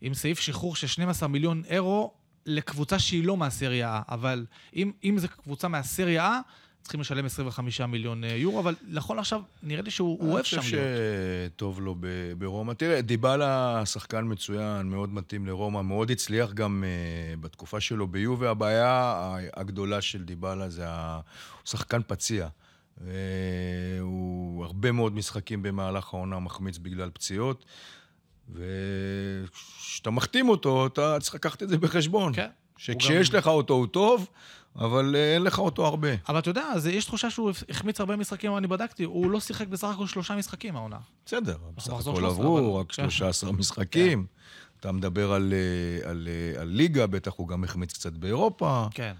[0.01, 2.13] עם סעיף שחרור של 12 מיליון אירו
[2.45, 6.49] לקבוצה שהיא לא מהסריה A, אבל אם, אם זו קבוצה מהסריה A,
[6.81, 10.57] צריכים לשלם 25 מיליון אה, יורו, אבל נכון לעכשיו, נראה לי שהוא הוא אוהב שם
[10.57, 11.51] אני חושב להיות.
[11.55, 12.73] שטוב לו ב- ברומא.
[12.73, 18.49] תראה, דיבלה שחקן מצוין, מאוד מתאים לרומא, מאוד הצליח גם uh, בתקופה שלו ביובה.
[18.49, 19.15] הבעיה
[19.53, 21.15] הגדולה של דיבלה זה ה...
[21.15, 22.47] הוא שחקן פציע.
[22.97, 27.65] והוא הרבה מאוד משחקים במהלך העונה מחמיץ בגלל פציעות.
[28.53, 32.33] וכשאתה מחתים אותו, אתה צריך לקחת את זה בחשבון.
[32.35, 32.47] כן.
[32.77, 34.27] שכשיש גם- לך אותו הוא טוב,
[34.75, 36.07] אבל אה, אין לך אותו הרבה.
[36.29, 39.67] אבל אתה יודע, אז יש תחושה שהוא החמיץ הרבה משחקים, אני בדקתי, הוא לא שיחק
[39.67, 40.97] בסך הכל שלושה משחקים העונה.
[41.25, 43.09] בסדר, בסך הכל 13, עברו אבל- רק כן.
[43.09, 44.25] 13 משחקים.
[44.79, 48.87] אתה מדבר על, אה, על, אה, על ליגה, בטח הוא גם החמיץ קצת באירופה.
[48.91, 49.13] כן.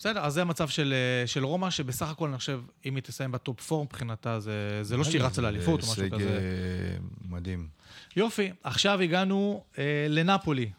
[0.00, 3.32] בסדר, אז זה המצב של, אה, של רומא, שבסך הכל, אני חושב, אם היא תסיים
[3.32, 6.28] בטופ 4 מבחינתה, זה, זה לא שהיא רצה לאליפות או משהו כזה.
[6.28, 7.68] אה, מדהים.
[8.16, 10.70] יופי, עכשיו הגענו אה, לנפולי.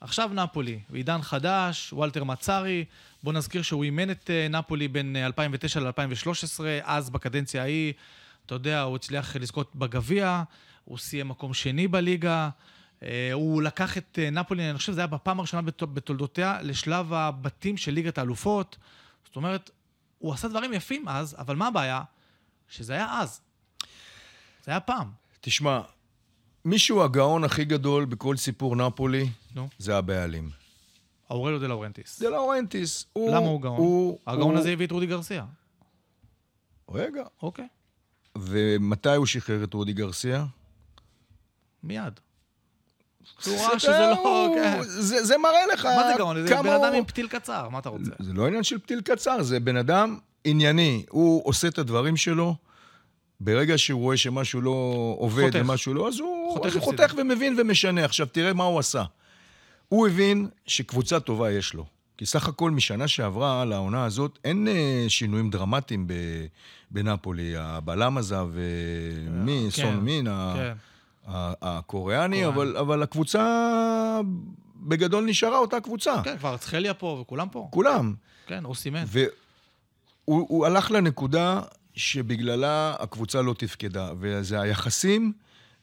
[0.00, 2.84] עכשיו נפולי, בעידן חדש, וולטר מצארי.
[3.22, 7.92] בואו נזכיר שהוא אימן את אה, נפולי בין אה, 2009 ל-2013, אז בקדנציה ההיא,
[8.46, 10.42] אתה יודע, הוא הצליח לזכות בגביע,
[10.84, 12.48] הוא סיים מקום שני בליגה.
[13.02, 17.12] אה, הוא לקח את אה, נפולי, אני חושב שזה היה בפעם הראשונה בת- בתולדותיה, לשלב
[17.12, 18.76] הבתים של ליגת האלופות.
[19.26, 19.70] זאת אומרת,
[20.18, 22.02] הוא עשה דברים יפים אז, אבל מה הבעיה?
[22.68, 23.40] שזה היה אז.
[24.64, 25.10] זה היה פעם.
[25.40, 25.80] תשמע,
[26.64, 29.68] מישהו הגאון הכי גדול בכל סיפור נפולי, נו.
[29.78, 30.50] זה הבעלים.
[31.30, 32.18] אורלו דה לאורנטיס.
[32.18, 33.06] זה לאורנטיס.
[33.12, 33.76] הוא, למה הוא גאון?
[33.78, 34.58] הוא, הגאון הוא...
[34.58, 35.44] הזה הביא את רודי גרסיה.
[36.90, 37.22] רגע.
[37.42, 37.68] אוקיי,
[38.38, 40.46] ומתי הוא שחרר את רודי גרסיה?
[41.82, 42.20] מיד.
[43.46, 44.52] הוא ראה שזה לא...
[44.54, 44.82] כן.
[44.82, 46.42] זה, זה מראה לך מה זה גאון?
[46.42, 48.10] זה כמה בן אדם עם פתיל קצר, מה אתה רוצה?
[48.18, 51.04] זה לא עניין של פתיל קצר, זה בן אדם ענייני.
[51.10, 52.54] הוא עושה את הדברים שלו,
[53.40, 54.70] ברגע שהוא רואה שמשהו לא
[55.18, 55.58] עובד חותך.
[55.60, 56.82] ומשהו לא, אז הוא חותך אז הוא.
[56.82, 58.04] חותך ומבין ומשנה.
[58.04, 59.02] עכשיו, תראה מה הוא עשה.
[59.88, 61.84] הוא הבין שקבוצה טובה יש לו.
[62.16, 66.06] כי סך הכל משנה שעברה לעונה הזאת, אין אה, שינויים דרמטיים
[66.90, 67.52] בנפולי.
[67.56, 69.68] הבלם עזב, אה, מי?
[69.72, 70.72] כן, סון מין, כן.
[71.26, 72.46] הקוריאני, קוריאני.
[72.46, 74.20] אבל, אבל הקבוצה
[74.76, 76.14] בגדול נשארה אותה קבוצה.
[76.24, 77.68] כן, כבר צחליה פה וכולם פה.
[77.70, 78.14] כולם.
[78.46, 79.04] כן, הוא סימן.
[79.06, 79.26] והוא
[80.24, 81.60] הוא הלך לנקודה
[81.94, 85.32] שבגללה הקבוצה לא תפקדה, וזה היחסים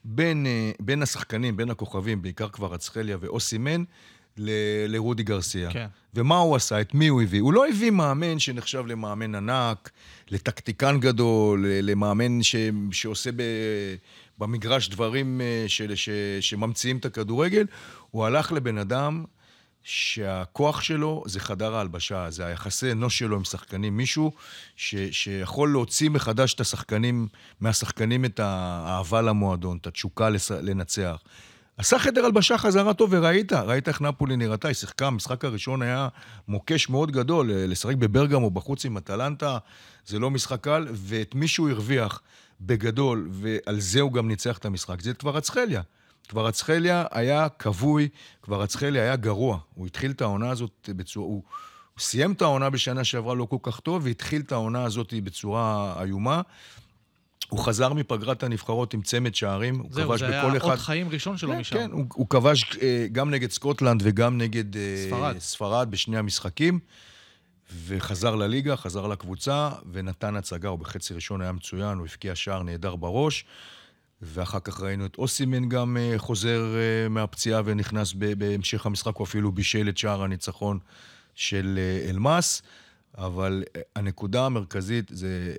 [0.03, 3.83] בין, אה, בין השחקנים, בין הכוכבים, בעיקר כבר אצחליה ואוסימן,
[4.37, 4.49] ל-
[4.87, 5.71] לרודי גרסיה.
[5.71, 5.87] כן.
[6.13, 6.81] ומה הוא עשה?
[6.81, 7.41] את מי הוא הביא?
[7.41, 9.89] הוא לא הביא מאמן שנחשב למאמן ענק,
[10.31, 12.55] לטקטיקן גדול, למאמן ש...
[12.91, 13.41] שעושה ב...
[14.39, 15.95] במגרש דברים אה, של...
[15.95, 16.09] ש...
[16.41, 17.65] שממציאים את הכדורגל.
[18.11, 19.23] הוא הלך לבן אדם
[19.83, 23.97] שהכוח שלו זה חדר ההלבשה, זה היחסי אנוש שלו עם שחקנים.
[23.97, 24.31] מישהו
[24.75, 24.95] ש...
[25.11, 27.27] שיכול להוציא מחדש את השחקנים,
[27.59, 30.51] מהשחקנים את האהבה למועדון, את התשוקה לס...
[30.51, 31.17] לנצח.
[31.77, 36.07] עשה חדר הלבשה חזרה טוב, וראית, ראית איך נפולי נראתה, היא שיחקה, המשחק הראשון היה
[36.47, 39.57] מוקש מאוד גדול, לשחק בברגמו בחוץ עם אטלנטה,
[40.05, 42.21] זה לא משחק קל, ואת מי שהוא הרוויח
[42.61, 45.81] בגדול, ועל זה הוא גם ניצח את המשחק, זה את קוורצחליה.
[46.29, 48.07] קוורצחליה היה כבוי,
[48.41, 49.59] קוורצחליה היה גרוע.
[49.73, 51.27] הוא התחיל את העונה הזאת בצורה...
[51.27, 51.43] הוא,
[51.93, 55.95] הוא סיים את העונה בשנה שעברה לא כל כך טוב, והתחיל את העונה הזאת בצורה
[56.03, 56.41] איומה.
[57.49, 60.69] הוא חזר מפגרת הנבחרות עם צמד שערים, הוא זהו, כבש זה בכל היה אחד...
[60.69, 61.75] אות חיים ראשון שלו כן, משם.
[61.75, 65.39] כן, הוא, הוא כבש אה, גם נגד סקוטלנד וגם נגד אה, ספרד.
[65.39, 66.79] ספרד בשני המשחקים,
[67.85, 72.95] וחזר לליגה, חזר לקבוצה, ונתן הצגה, הוא בחצי ראשון היה מצוין, הוא הבקיע שער נהדר
[72.95, 73.45] בראש,
[74.21, 79.51] ואחר כך ראינו את אוסימן גם אה, חוזר אה, מהפציעה ונכנס בהמשך המשחק, הוא אפילו
[79.51, 80.79] בישל את שער הניצחון
[81.35, 82.61] של אה, אלמאס,
[83.17, 83.63] אבל
[83.95, 85.55] הנקודה המרכזית זה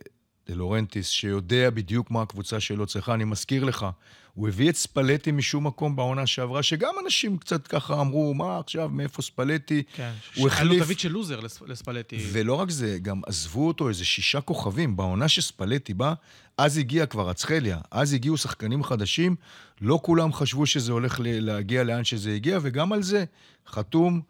[0.48, 3.14] דלורנטיס, שיודע בדיוק מה הקבוצה שלו צריכה.
[3.14, 3.86] אני מזכיר לך,
[4.34, 8.88] הוא הביא את ספלטי משום מקום בעונה שעברה, שגם אנשים קצת ככה אמרו, מה עכשיו,
[8.88, 9.82] מאיפה ספלטי?
[9.96, 10.12] כן.
[10.36, 12.16] הוא היה לו החליף- תווית של לוזר לס- לספלטי.
[12.32, 14.96] ולא רק זה, גם עזבו אותו איזה שישה כוכבים.
[14.96, 16.14] בעונה שספלטי בא,
[16.58, 19.36] אז הגיע כבר אצחליה, אז הגיעו שחקנים חדשים,
[19.80, 23.24] לא כולם חשבו שזה הולך להגיע לאן שזה הגיע, וגם על זה
[23.68, 24.20] חתום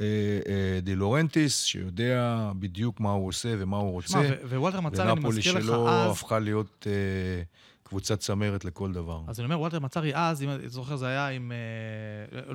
[0.00, 0.04] אה,
[0.48, 4.08] אה, דלורנטיס, שיודע בדיוק מה הוא עושה ומה הוא רוצה.
[4.08, 6.10] שמע, ווולטר מצארי, אני ונפולי מזכיר לך שלו אז...
[6.10, 6.92] הפכה להיות אה,
[7.88, 9.20] קבוצת צמרת לכל דבר.
[9.26, 11.52] אז אני אומר, וולטר מצארי אז, אם אני זוכר, זה היה עם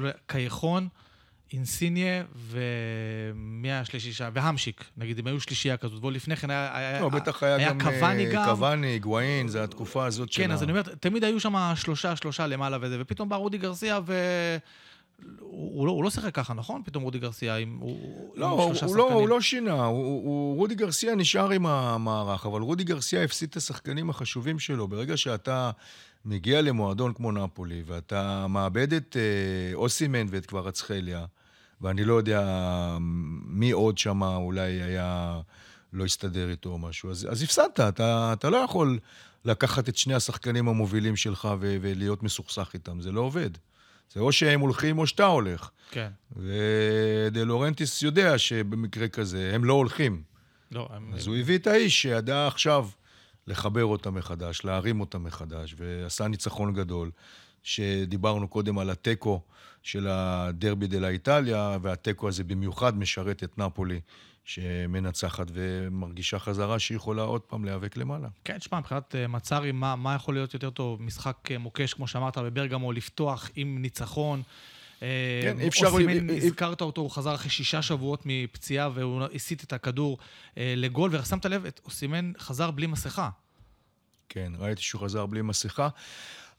[0.04, 0.88] אה, קייחון,
[1.54, 4.30] אינסיניה ומי היה השלישי שם?
[4.34, 6.04] והמשיק, נגיד, הם היו שלישייה כזאת.
[6.04, 7.02] ולפני כן היה...
[7.02, 8.46] לא, בטח היה גם קוואני אה, גם.
[8.46, 12.48] קוואני, היגואין, זה התקופה הזאת של כן, אז אני אומר, תמיד היו שם שלושה, שלושה
[12.48, 14.14] למעלה וזה, ופתאום בא רודי גרסיה ו...
[15.40, 16.82] הוא לא, הוא לא שיחק ככה, נכון?
[16.86, 19.14] פתאום רודי גרסיה עם, הוא, לא, עם הוא, הוא, לא.
[19.14, 23.50] הוא לא שינה, הוא, הוא, הוא, רודי גרסיה נשאר עם המערך, אבל רודי גרסיה הפסיד
[23.50, 24.88] את השחקנים החשובים שלו.
[24.88, 25.72] ברגע שאתה
[26.26, 31.26] מגיע למועדון כמו נפולי, ואתה מאבד את אה, אוסימן ואת קוורצחליה,
[31.82, 32.42] ואני לא יודע
[33.46, 35.40] מי עוד שם אולי היה
[35.94, 39.00] לא הסתדר איתו או משהו, אז, אז הפסדת, אתה, אתה לא יכול
[39.46, 43.50] לקחת את שני השחקנים המובילים שלך ו, ולהיות מסוכסך איתם, זה לא עובד.
[44.12, 45.70] זה או שהם הולכים או שאתה הולך.
[45.92, 46.10] כן.
[46.36, 50.24] ודלורנטיס יודע שבמקרה כזה הם לא הולכים.
[50.72, 51.14] לא, הם...
[51.14, 52.88] אז הוא הביא את האיש שידע עכשיו
[53.48, 57.12] לחבר אותם מחדש, להרים אותם מחדש, ועשה ניצחון גדול,
[57.64, 59.42] שדיברנו קודם על התיקו
[59.84, 64.00] של הדרבי דה לה איטליה, והתיקו הזה במיוחד משרת את נפולי,
[64.46, 68.28] שמנצחת ומרגישה חזרה שהיא יכולה עוד פעם להיאבק למעלה.
[68.44, 71.02] כן, תשמע, מבחינת אה, מצארי, מה, מה יכול להיות יותר טוב?
[71.02, 74.42] משחק אה, מוקש, כמו שאמרת, בברגמו, לפתוח עם ניצחון.
[75.04, 75.08] אה,
[75.44, 79.64] כן, אי אפשר- אוסימן, אי- הזכרת אותו, הוא חזר אחרי שישה שבועות מפציעה, והוא הסיט
[79.64, 80.18] את הכדור
[80.58, 83.30] אה, לגול, ושמת לב, את אוסימן חזר בלי מסכה.
[84.30, 85.90] כן, ראיתי שהוא חזר בלי מסכה.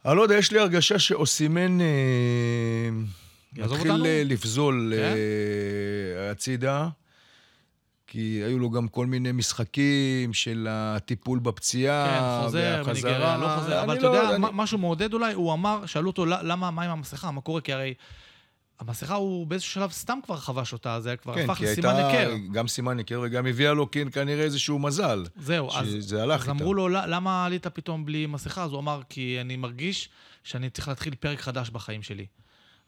[0.06, 1.86] אני לא יודע, יש לי הרגשה שאוסימן אה,
[3.52, 4.04] מתחיל אותנו?
[4.06, 5.02] לפזול כן?
[5.02, 6.88] אה, הצידה,
[8.14, 13.10] כי היו לו גם כל מיני משחקים של הטיפול בפציעה, כן, חוזר, והחזרה.
[13.12, 16.06] מניגריה, לא חוזר, אבל אתה לא יודע, אני- מה- משהו מעודד אולי, הוא אמר, שאלו
[16.10, 17.60] אותו, "ל- למה, מה עם המסכה, מה קורה?
[17.60, 17.94] כי הרי
[18.80, 22.08] המסכה, הוא באיזשהו שלב סתם כבר חבש אותה, זה כבר כן, הפך כי לסימן הייתה
[22.08, 22.34] היכר.
[22.52, 25.24] גם סימן היכר וגם הביאה לו כן, כנראה איזשהו מזל.
[25.36, 26.50] זהו, אז, הלך אז איתה.
[26.50, 28.64] אמרו לו, "ל- למה עלית פתאום בלי מסכה?
[28.64, 30.08] אז הוא אמר, כי אני מרגיש
[30.44, 32.26] שאני צריך להתחיל פרק חדש בחיים שלי.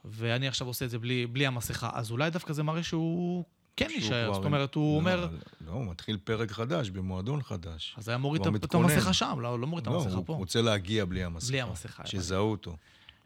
[0.05, 1.91] ואני עכשיו עושה את זה בלי, בלי המסכה.
[1.93, 3.45] אז אולי דווקא זה מראה שהוא
[3.77, 4.35] כן יישאר.
[4.35, 5.29] זאת אומרת, הוא לא, אומר...
[5.67, 7.95] לא, הוא מתחיל פרק חדש במועדון חדש.
[7.99, 8.75] אז היה מוריד את-.
[8.75, 10.33] המסכה שם, לא, לא מוריד את לא, המסכה הוא פה.
[10.33, 11.49] רוצה להגיע בלי המסכה.
[11.49, 12.07] בלי המסכה.
[12.07, 12.77] שיזהו אותו.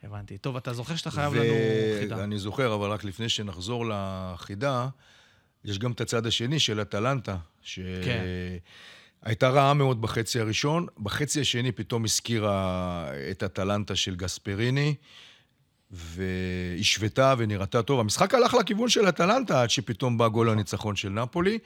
[0.02, 0.38] הבנתי.
[0.38, 1.54] טוב, אתה זוכר שאתה חייב לנו
[2.00, 2.16] חידה.
[2.16, 4.88] ואני זוכר, אבל רק לפני שנחזור לחידה,
[5.64, 7.36] יש גם את הצד השני של אטלנטה,
[7.74, 8.22] כן.
[9.22, 10.86] שהייתה רעה מאוד בחצי הראשון.
[10.98, 14.94] בחצי השני פתאום הזכירה את אטלנטה של גספריני,
[15.90, 18.00] והשוותה ונראתה טוב.
[18.00, 21.58] המשחק הלך לכיוון של אטלנטה עד שפתאום בא גול הניצחון של נפולי.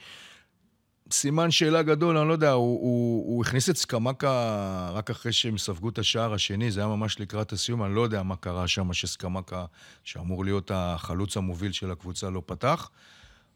[1.11, 5.57] סימן שאלה גדול, אני לא יודע, הוא, הוא, הוא הכניס את סקמקה רק אחרי שהם
[5.57, 8.93] ספגו את השער השני, זה היה ממש לקראת הסיום, אני לא יודע מה קרה שם
[8.93, 9.65] שסקמקה,
[10.03, 12.89] שאמור להיות החלוץ המוביל של הקבוצה, לא פתח.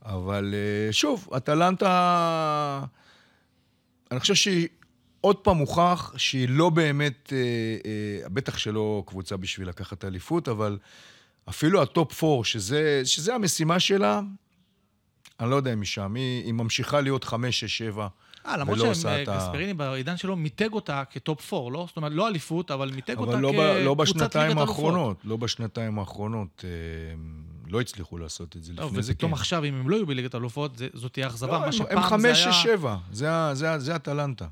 [0.05, 2.83] אבל אה, שוב, אטלנטה,
[4.11, 4.67] אני חושב שהיא
[5.21, 7.37] עוד פעם הוכח שהיא לא באמת, אה,
[8.25, 10.77] אה, בטח שלא קבוצה בשביל לקחת אליפות, אבל
[11.49, 14.21] אפילו ה top 4, שזה, שזה המשימה שלה,
[15.39, 18.07] אני לא יודע אם היא שם, היא, היא ממשיכה להיות 5, 6, 7.
[18.45, 21.85] אה, למרות שגספריני בעידן שלו מיתג אותה כטופ 4, לא?
[21.87, 24.75] זאת אומרת, לא אליפות, אבל מיתג אותה אבל לא, ב, כקבוצת לא בשנתיים ליגת אלופות.
[24.77, 26.65] האחרונות, לא בשנתיים האחרונות.
[27.69, 29.17] לא הצליחו לעשות את זה לא, לפני זה, כן.
[29.17, 31.51] ופתאום עכשיו, אם הם לא יהיו בליגת אלופות, זאת תהיה אכזבה.
[31.53, 32.53] לא, מה הם, שפעם הם זה חמש, היה...
[32.53, 32.97] שש, שבע.
[33.11, 34.47] זה, ה- זה, אטלנטה.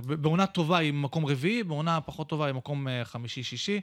[0.00, 3.80] בעונה טובה היא מקום רביעי, בעונה פחות טובה היא מקום אה, חמישי-שישי.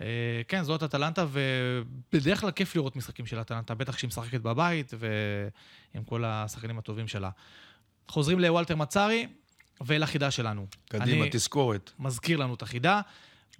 [0.00, 0.06] אה,
[0.48, 4.92] כן, זאת אטלנטה, ובדרך כלל כיף לראות משחקים של אטלנטה, בטח כשהיא משחקת בבית
[5.94, 7.30] ועם כל השחקנים הטובים שלה.
[8.08, 9.26] חוזרים לוולטר מצארי
[9.86, 10.66] ולחידה שלנו.
[10.88, 11.90] קדימה, תזכורת.
[11.98, 13.00] מזכיר לנו את החידה.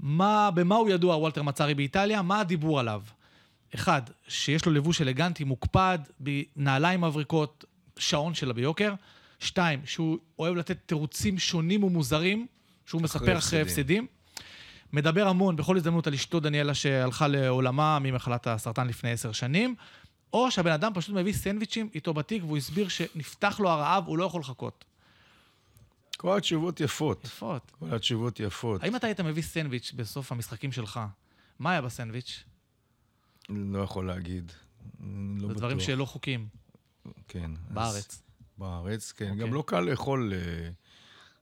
[0.00, 2.22] מה, במה הוא ידוע, וולטר מצארי באיטליה?
[2.22, 3.02] מה הדיבור עליו?
[3.74, 7.64] אחד, שיש לו לבוש אלגנטי, מוקפד, בנעליים מבריקות,
[7.98, 8.94] שעון שלה ביוקר.
[9.38, 12.46] שתיים, שהוא אוהב לתת תירוצים שונים ומוזרים,
[12.86, 13.66] שהוא אחרי מספר אחרי הפסדים.
[14.04, 14.06] הפסדים.
[14.92, 19.74] מדבר המון בכל הזדמנות על אשתו דניאלה שהלכה לעולמה ממחלת הסרטן לפני עשר שנים,
[20.32, 24.24] או שהבן אדם פשוט מביא סנדוויצ'ים איתו בתיק והוא הסביר שנפתח לו הרעב, הוא לא
[24.24, 24.84] יכול לחכות.
[26.16, 27.24] כל התשובות יפות.
[27.24, 27.72] יפות.
[27.78, 28.82] כל התשובות יפות.
[28.82, 31.00] האם אתה היית מביא סנדוויץ' בסוף המשחקים שלך?
[31.58, 32.44] מה היה בסנדוויץ'?
[33.48, 34.52] לא יכול להגיד.
[35.36, 35.80] לא זה דברים.
[35.80, 36.48] שלא חוקיים
[37.28, 37.50] כן.
[37.54, 38.22] אז- בארץ.
[38.58, 39.30] בארץ, כן.
[39.30, 39.46] אוקיי.
[39.46, 40.68] גם לא קל לאכול אה,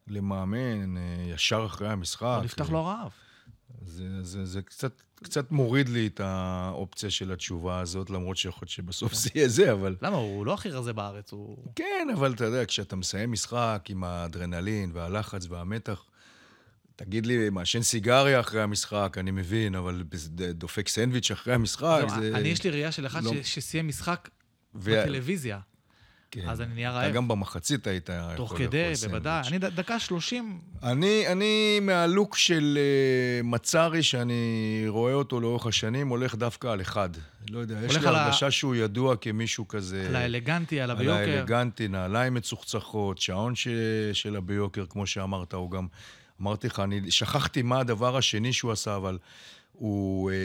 [0.06, 1.02] למאמן אה,
[1.34, 2.22] ישר אחרי המשחק.
[2.22, 3.10] לא נפתח אה, לו הרעב.
[3.86, 8.70] זה, זה, זה קצת, קצת מוריד לי את האופציה של התשובה הזאת, למרות שיכול להיות
[8.70, 9.96] שבסוף זה יהיה זה, אבל...
[10.02, 10.16] למה?
[10.16, 11.56] הוא לא הכי רזה בארץ, הוא...
[11.74, 16.04] כן, אבל אתה יודע, כשאתה מסיים משחק עם האדרנלין והלחץ והמתח,
[17.04, 20.02] תגיד לי, מעשן סיגריה אחרי המשחק, אני מבין, אבל
[20.54, 22.30] דופק סנדוויץ' אחרי המשחק, זהו, זה...
[22.34, 24.28] אני, יש לי ראייה של אחד לא- שסיים משחק
[24.74, 25.58] ו- בטלוויזיה,
[26.30, 26.48] כן.
[26.48, 27.12] אז אני נהיה אתה רעב.
[27.14, 29.04] גם במחצית היית יכול תוך לאכול כדי, סנדוויץ'.
[29.10, 29.48] בוודאי.
[29.48, 32.78] אני דקה שלושים, אני, אני מהלוק של
[33.42, 37.10] uh, מצארי, שאני רואה אותו לאורך השנים, הולך דווקא על אחד.
[37.50, 40.06] לא יודע, יש לי על ה- הרגשה שהוא ידוע כמישהו כזה...
[40.08, 41.18] על האלגנטי, על על הביוקר.
[41.38, 43.68] האלגנטי, נעליים מצוחצחות, שעון ש...
[44.12, 45.86] שלה ביוקר, כמו שאמרת, הוא גם...
[46.40, 49.18] אמרתי לך, אני שכחתי מה הדבר השני שהוא עשה, אבל
[49.72, 50.36] הוא אה,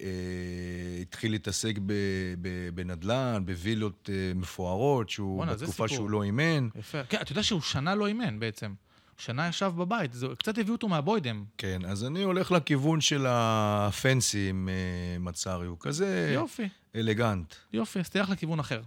[0.00, 1.92] אה, התחיל להתעסק ב,
[2.40, 5.88] ב, בנדל"ן, בווילות אה, מפוארות, שהוא בואנה, זה בתקופה.
[5.88, 6.68] שהוא לא אימן.
[6.74, 7.04] יפה.
[7.04, 8.74] כן, אתה יודע שהוא שנה לא אימן בעצם.
[9.18, 11.44] שנה ישב בבית, זה, קצת הביאו אותו מהבוידם.
[11.58, 17.54] כן, אז אני הולך לכיוון של הפנסי עם אה, מצארי, הוא כזה יופי, אלגנט.
[17.72, 18.82] יופי, אז תלך לכיוון אחר.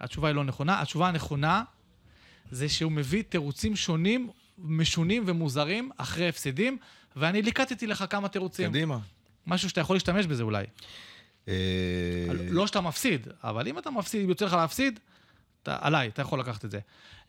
[0.00, 0.80] התשובה היא לא נכונה.
[0.80, 1.62] התשובה הנכונה
[2.50, 4.30] זה שהוא מביא תירוצים שונים,
[4.62, 6.78] משונים ומוזרים אחרי הפסדים,
[7.16, 8.70] ואני ליקטתי לך כמה תירוצים.
[8.70, 8.98] קדימה.
[9.46, 10.66] משהו שאתה יכול להשתמש בזה אולי.
[11.48, 11.54] אה,
[12.50, 15.00] לא שאתה מפסיד, אבל אם אתה מפסיד, אם יוצא לך להפסיד,
[15.62, 16.78] אתה, עליי, אתה יכול לקחת את זה.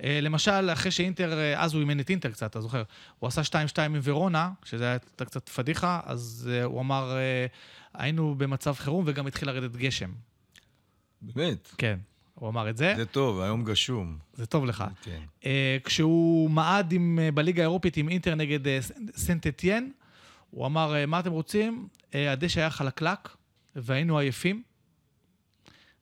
[0.04, 2.84] אה, למשל, אחרי שאינטר, אה, אז הוא אימן את אינטר קצת, אתה זוכר?
[3.20, 7.18] הוא עשה 2-2 עם ורונה, שזה הייתה קצת פדיחה, אז הוא אמר,
[7.94, 10.12] היינו במצב חירום וגם התחיל לרדת גשם.
[11.22, 12.00] באמת, כן,
[12.36, 14.18] הוא אמר את זה, זה טוב, היום גשום.
[14.34, 14.84] זה טוב לך.
[15.04, 15.20] כן.
[15.46, 19.92] אה, כשהוא מעד עם, אה, בליגה האירופית עם אינטר נגד אה, סנ- סנט אתיין,
[20.52, 21.88] הוא אמר, אה, מה אתם רוצים?
[22.16, 23.30] אה, הדשא היה חלקלק
[23.76, 24.64] והיינו עייפים.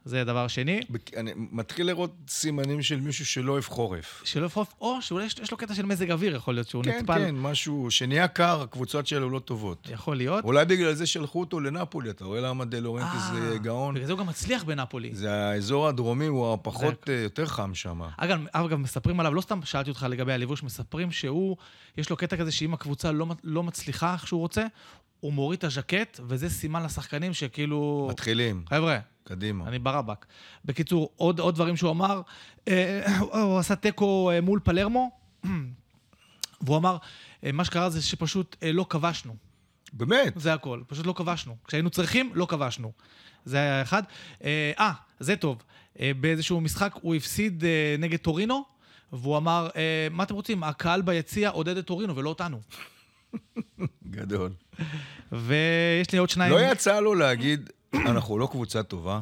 [0.06, 0.80] זה הדבר השני.
[0.90, 4.22] בק- אני מתחיל לראות סימנים של מישהו שלא אוהב חורף.
[4.26, 6.98] שלא יפרוף, או שאולי יש, יש לו קטע של מזג אוויר, יכול להיות שהוא כן,
[7.00, 7.14] נטפל.
[7.20, 9.88] כן, משהו שנהיה קר, הקבוצות שלו לא טובות.
[9.92, 10.44] יכול להיות.
[10.46, 13.94] אולי בגלל זה שלחו אותו לנפולי, אתה רואה למה דלורנטיס זה אה, גאון?
[13.96, 15.10] בגלל זה הוא גם מצליח בנפולי.
[15.16, 18.02] זה האזור הדרומי, הוא הפחות, אה, יותר חם שם.
[18.18, 21.58] אגב, אגב, מספרים עליו, לא סתם שאלתי אותך לגבי הלבוש, מספרים שהוא,
[21.98, 24.66] יש לו קטע כזה שאם הקבוצה לא, לא מצליחה איך שהוא רוצה,
[25.20, 28.08] הוא מוריד את הז'קט, וזה סימן לשחקנים שכאילו...
[28.12, 29.68] מתחילים, חבר'ה, קדימה.
[29.68, 30.26] אני ברבק.
[30.66, 32.22] בקיצור, עוד, עוד דברים שהוא אמר,
[32.68, 35.12] אה, הוא עשה תיקו אה, מול פלרמו,
[36.62, 36.98] והוא אמר,
[37.44, 39.36] אה, מה שקרה זה שפשוט אה, לא כבשנו.
[39.94, 40.34] באמת?
[40.36, 41.56] זה הכל, פשוט לא כבשנו.
[41.68, 42.92] כשהיינו צריכים, לא כבשנו.
[43.46, 44.04] זה היה אחד.
[44.44, 45.64] אה, אה, זה טוב.
[46.00, 48.64] אה, באיזשהו משחק הוא הפסיד אה, נגד טורינו,
[49.14, 50.64] והוא אמר, אה, מה אתם רוצים?
[50.64, 52.62] הקהל ביציע עודד את טורינו ולא אותנו.
[54.10, 54.52] גדול.
[55.32, 56.52] ויש לי עוד שניים.
[56.52, 59.20] לא יצא לו להגיד, אנחנו לא קבוצה טובה,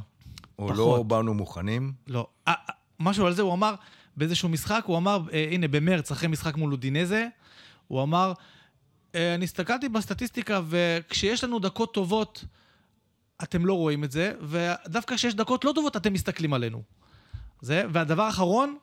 [0.59, 1.03] או לא.
[1.07, 1.93] באנו מוכנים.
[2.07, 2.27] לא.
[2.99, 3.75] משהו על זה, הוא אמר,
[4.17, 7.27] באיזשהו משחק, הוא אמר, אה, הנה, במרץ, אחרי משחק מול אודינזה,
[7.87, 8.33] הוא אמר,
[9.15, 12.45] אה, אני הסתכלתי בסטטיסטיקה, וכשיש לנו דקות טובות,
[13.43, 16.81] אתם לא רואים את זה, ודווקא כשיש דקות לא טובות, אתם מסתכלים עלינו.
[17.61, 18.77] זה, והדבר האחרון,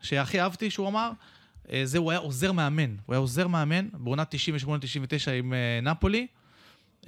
[0.00, 1.10] שהכי אהבתי שהוא אמר,
[1.84, 2.90] זה הוא היה עוזר מאמן.
[3.06, 6.26] הוא היה עוזר מאמן בעונת 98-99 עם אה, נפולי,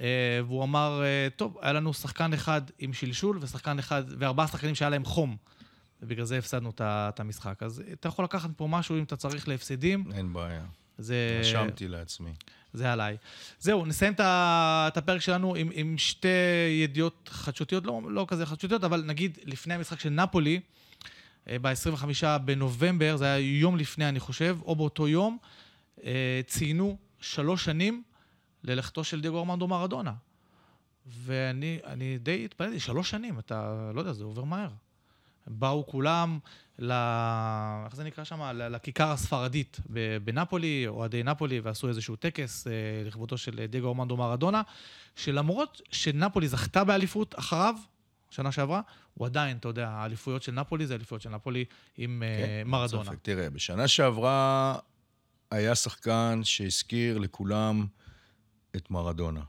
[0.01, 4.75] אה, והוא אמר, אה, טוב, היה לנו שחקן אחד עם שלשול, ושחקן אחד, וארבעה שחקנים
[4.75, 5.37] שהיה להם חום.
[6.01, 7.63] ובגלל זה הפסדנו את המשחק.
[7.63, 10.03] אז אתה יכול לקחת פה משהו אם אתה צריך להפסדים.
[10.13, 10.65] אין בעיה.
[10.97, 11.37] זה...
[11.39, 12.29] רשמתי לעצמי.
[12.73, 13.17] זה עליי.
[13.59, 16.27] זהו, נסיים את הפרק שלנו עם, עם שתי
[16.83, 20.59] ידיעות חדשותיות, לא, לא כזה חדשותיות, אבל נגיד לפני המשחק של נפולי,
[21.61, 25.37] ב-25 בנובמבר, זה היה יום לפני, אני חושב, או באותו יום,
[26.03, 28.03] אה, ציינו שלוש שנים
[28.63, 30.13] ללכתו של דייגו ארמנדו מרדונה.
[31.07, 34.69] ואני אני די התפלאתי, שלוש שנים, אתה, לא יודע, זה עובר מהר.
[35.47, 36.39] באו כולם
[36.79, 36.91] ל...
[37.85, 38.41] איך זה נקרא שם?
[38.53, 39.79] לכיכר הספרדית
[40.23, 42.73] בנפולי, אוהדי נפולי, ועשו איזשהו טקס אה,
[43.05, 44.61] לכבודו של דייגו ארמנדו מרדונה,
[45.15, 47.75] שלמרות שנפולי זכתה באליפות אחריו,
[48.29, 48.81] שנה שעברה,
[49.13, 51.65] הוא עדיין, אתה יודע, האליפויות של נפולי זה אליפויות של נפולי
[51.97, 53.03] עם אה, כן, מרדונה.
[53.03, 53.17] ספק.
[53.21, 54.75] תראה, בשנה שעברה
[55.51, 57.85] היה שחקן שהזכיר לכולם
[58.75, 59.41] את מרדונה,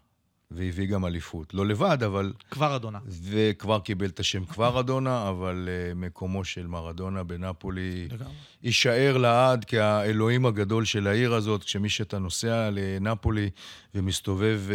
[0.50, 1.54] והביא גם אליפות.
[1.54, 2.32] לא לבד, אבל...
[2.50, 2.98] כבר אדונה.
[3.06, 8.32] וכבר קיבל את השם כבר אדונה, אבל uh, מקומו של מרדונה בנפולי לגמרי.
[8.62, 13.50] יישאר לעד כאלוהים הגדול של העיר הזאת, כשמי שאתה נוסע לנפולי
[13.94, 14.70] ומסתובב uh,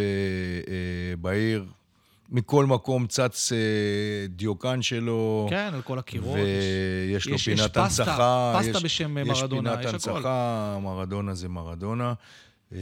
[0.66, 0.70] uh,
[1.20, 1.66] בעיר,
[2.30, 3.54] מכל מקום צץ uh,
[4.28, 5.46] דיוקן שלו.
[5.50, 6.34] כן, על כל הקירות.
[6.34, 8.54] ויש לו יש- יש פינת פסטה, הנצחה.
[8.58, 10.16] פסטה יש- בשם יש מרדונה, פינת יש הכל.
[10.16, 12.12] הנצחה, מרדונה זה מרדונה.
[12.72, 12.78] אה,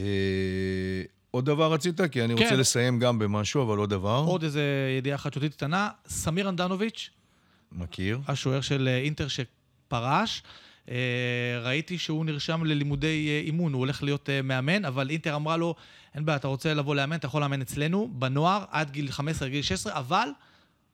[1.31, 2.01] עוד דבר רצית?
[2.11, 2.43] כי אני כן.
[2.43, 4.23] רוצה לסיים גם במשהו, אבל עוד דבר.
[4.27, 4.63] עוד איזה
[4.97, 7.09] ידיעה חדשותית קטנה, סמיר אנדנוביץ',
[7.71, 8.19] מכיר.
[8.27, 10.49] השוער של אה, אינטר שפרש, אה,
[11.61, 15.75] ראיתי שהוא נרשם ללימודי אה, אימון, הוא הולך להיות אה, מאמן, אבל אינטר אמרה לו,
[16.15, 19.61] אין בעיה, אתה רוצה לבוא לאמן, אתה יכול לאמן אצלנו, בנוער, עד גיל 15, גיל
[19.61, 20.29] 16, אבל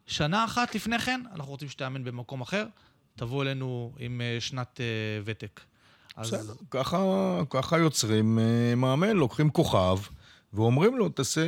[0.05, 2.65] שנה אחת לפני כן, אנחנו רוצים שתאמן במקום אחר,
[3.15, 4.85] תבוא אלינו עם אה, שנת אה,
[5.25, 5.59] ותק.
[6.17, 6.97] בסדר, ככה,
[7.49, 9.97] ככה יוצרים אה, מאמן, לוקחים כוכב
[10.53, 11.41] ואומרים לו, תעשה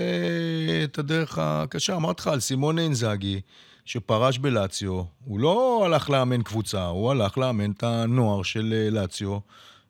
[0.84, 1.96] את הדרך הקשה.
[1.96, 3.42] אמרתי לך על סימון אינזאגי,
[3.86, 9.40] שפרש בלציו, הוא לא הלך לאמן קבוצה, הוא הלך לאמן את הנוער של אה, לציו,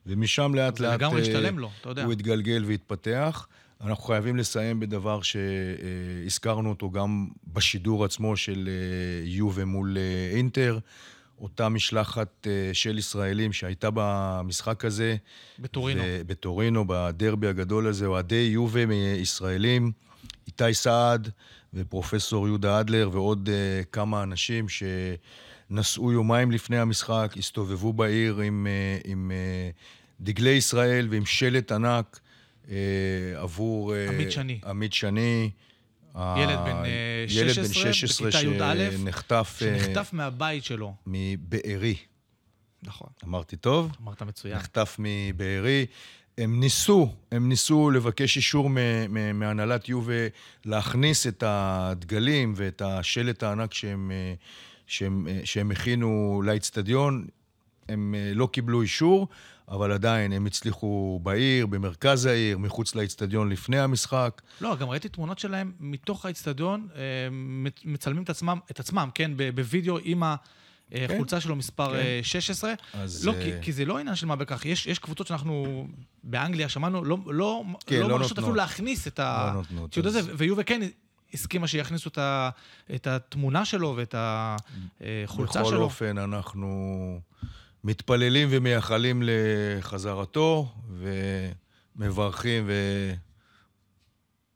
[0.06, 2.04] ומשם לאט לאט לגמרי אה, השתלם לו, אתה יודע.
[2.04, 3.48] הוא התגלגל והתפתח.
[3.84, 10.80] אנחנו חייבים לסיים בדבר שהזכרנו אותו גם בשידור עצמו של אה, יובה מול אה, אינטר.
[11.42, 15.16] אותה משלחת אה, של ישראלים שהייתה במשחק הזה.
[15.60, 16.02] בטורינו.
[16.06, 19.92] ו- בטורינו, בדרבי הגדול הזה, אוהדי יובה מישראלים,
[20.48, 21.32] איתי סעד
[21.74, 29.07] ופרופסור יהודה אדלר ועוד uh, כמה אנשים שנסעו יומיים לפני המשחק, הסתובבו בעיר עם, uh,
[29.07, 32.19] עם uh, דגלי ישראל ועם שלט ענק
[32.65, 32.69] uh,
[33.36, 33.93] עבור...
[33.93, 34.59] uh, עמית שני.
[34.65, 35.51] עמית שני.
[36.15, 40.93] ילד בן, אה, 16, בכיתה י"א, שנחטף שנחטף מהבית שלו.
[41.07, 41.95] מבארי.
[42.84, 43.91] נכון, אמרתי טוב?
[44.01, 44.55] אמרת מצוין.
[44.55, 45.86] נחטף מבארי.
[46.38, 48.70] הם ניסו, הם ניסו לבקש אישור
[49.34, 50.28] מהנהלת יובה
[50.66, 54.34] להכניס את הדגלים ואת השלט הענק שהם, אה,
[54.88, 57.28] שהם, אה, שהם הכינו לאיצטדיון.
[57.90, 59.28] הם אה, לא קיבלו אישור,
[59.70, 64.42] אבל עדיין הם הצליחו בעיר, במרכז העיר, מחוץ לאיצטדיון לפני המשחק.
[64.62, 66.88] לא, גם ראיתי תמונות שלהם מתוך האיצטדיון,
[67.32, 70.24] מצ- מצלמים את עצמם, את עצמם, כן, בווידאו עם
[70.92, 71.96] החולצה שלו מספר כן.
[71.96, 72.74] אה, 16.
[72.94, 74.66] אז, לא, אה, כי, כי זה לא עניין של מה בכך.
[74.66, 75.88] יש, יש קבוצות שאנחנו
[76.24, 78.39] באנגליה שמענו, לא, לא, כן, לא לא מרשות.
[78.39, 80.82] אפילו להכניס את ה- לא הציוד אז- הזה, ויובה כן
[81.34, 82.50] הסכימה שיכניסו את, ה,
[82.96, 85.82] את התמונה שלו ואת החולצה בכל שלו.
[85.84, 87.20] אופן, אנחנו
[87.84, 90.74] מתפללים ומייחלים לחזרתו,
[91.98, 92.70] ומברכים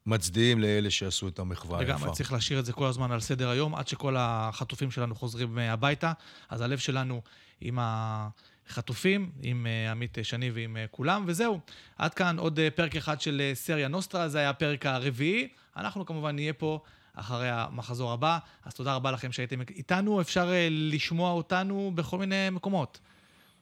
[0.08, 1.94] ומצדיעים לאלה שעשו את המחווה היפה.
[1.94, 5.60] לגמרי, צריך להשאיר את זה כל הזמן על סדר היום, עד שכל החטופים שלנו חוזרים
[5.60, 6.12] אה, הביתה.
[6.50, 7.22] אז הלב שלנו
[7.62, 11.60] עם החטופים, עם אה, עמית שני ועם אה, כולם, וזהו.
[11.98, 15.48] עד כאן עוד אה, פרק אחד של אה, סריה נוסטרה, זה היה הפרק הרביעי.
[15.78, 16.80] אנחנו כמובן נהיה פה
[17.14, 20.22] אחרי המחזור הבא, אז תודה רבה לכם שהייתם איתנו.
[20.22, 23.00] אפשר אה, לשמוע אותנו בכל מיני מקומות.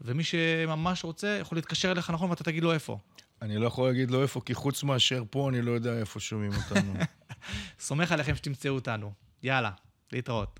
[0.01, 2.29] ומי שממש רוצה, יכול להתקשר אליך, נכון?
[2.29, 2.97] ואתה תגיד לו איפה.
[3.43, 6.51] אני לא יכול להגיד לו איפה, כי חוץ מאשר פה, אני לא יודע איפה שומעים
[6.53, 6.93] אותנו.
[7.79, 9.13] סומך עליכם שתמצאו אותנו.
[9.43, 9.71] יאללה,
[10.11, 10.59] להתראות.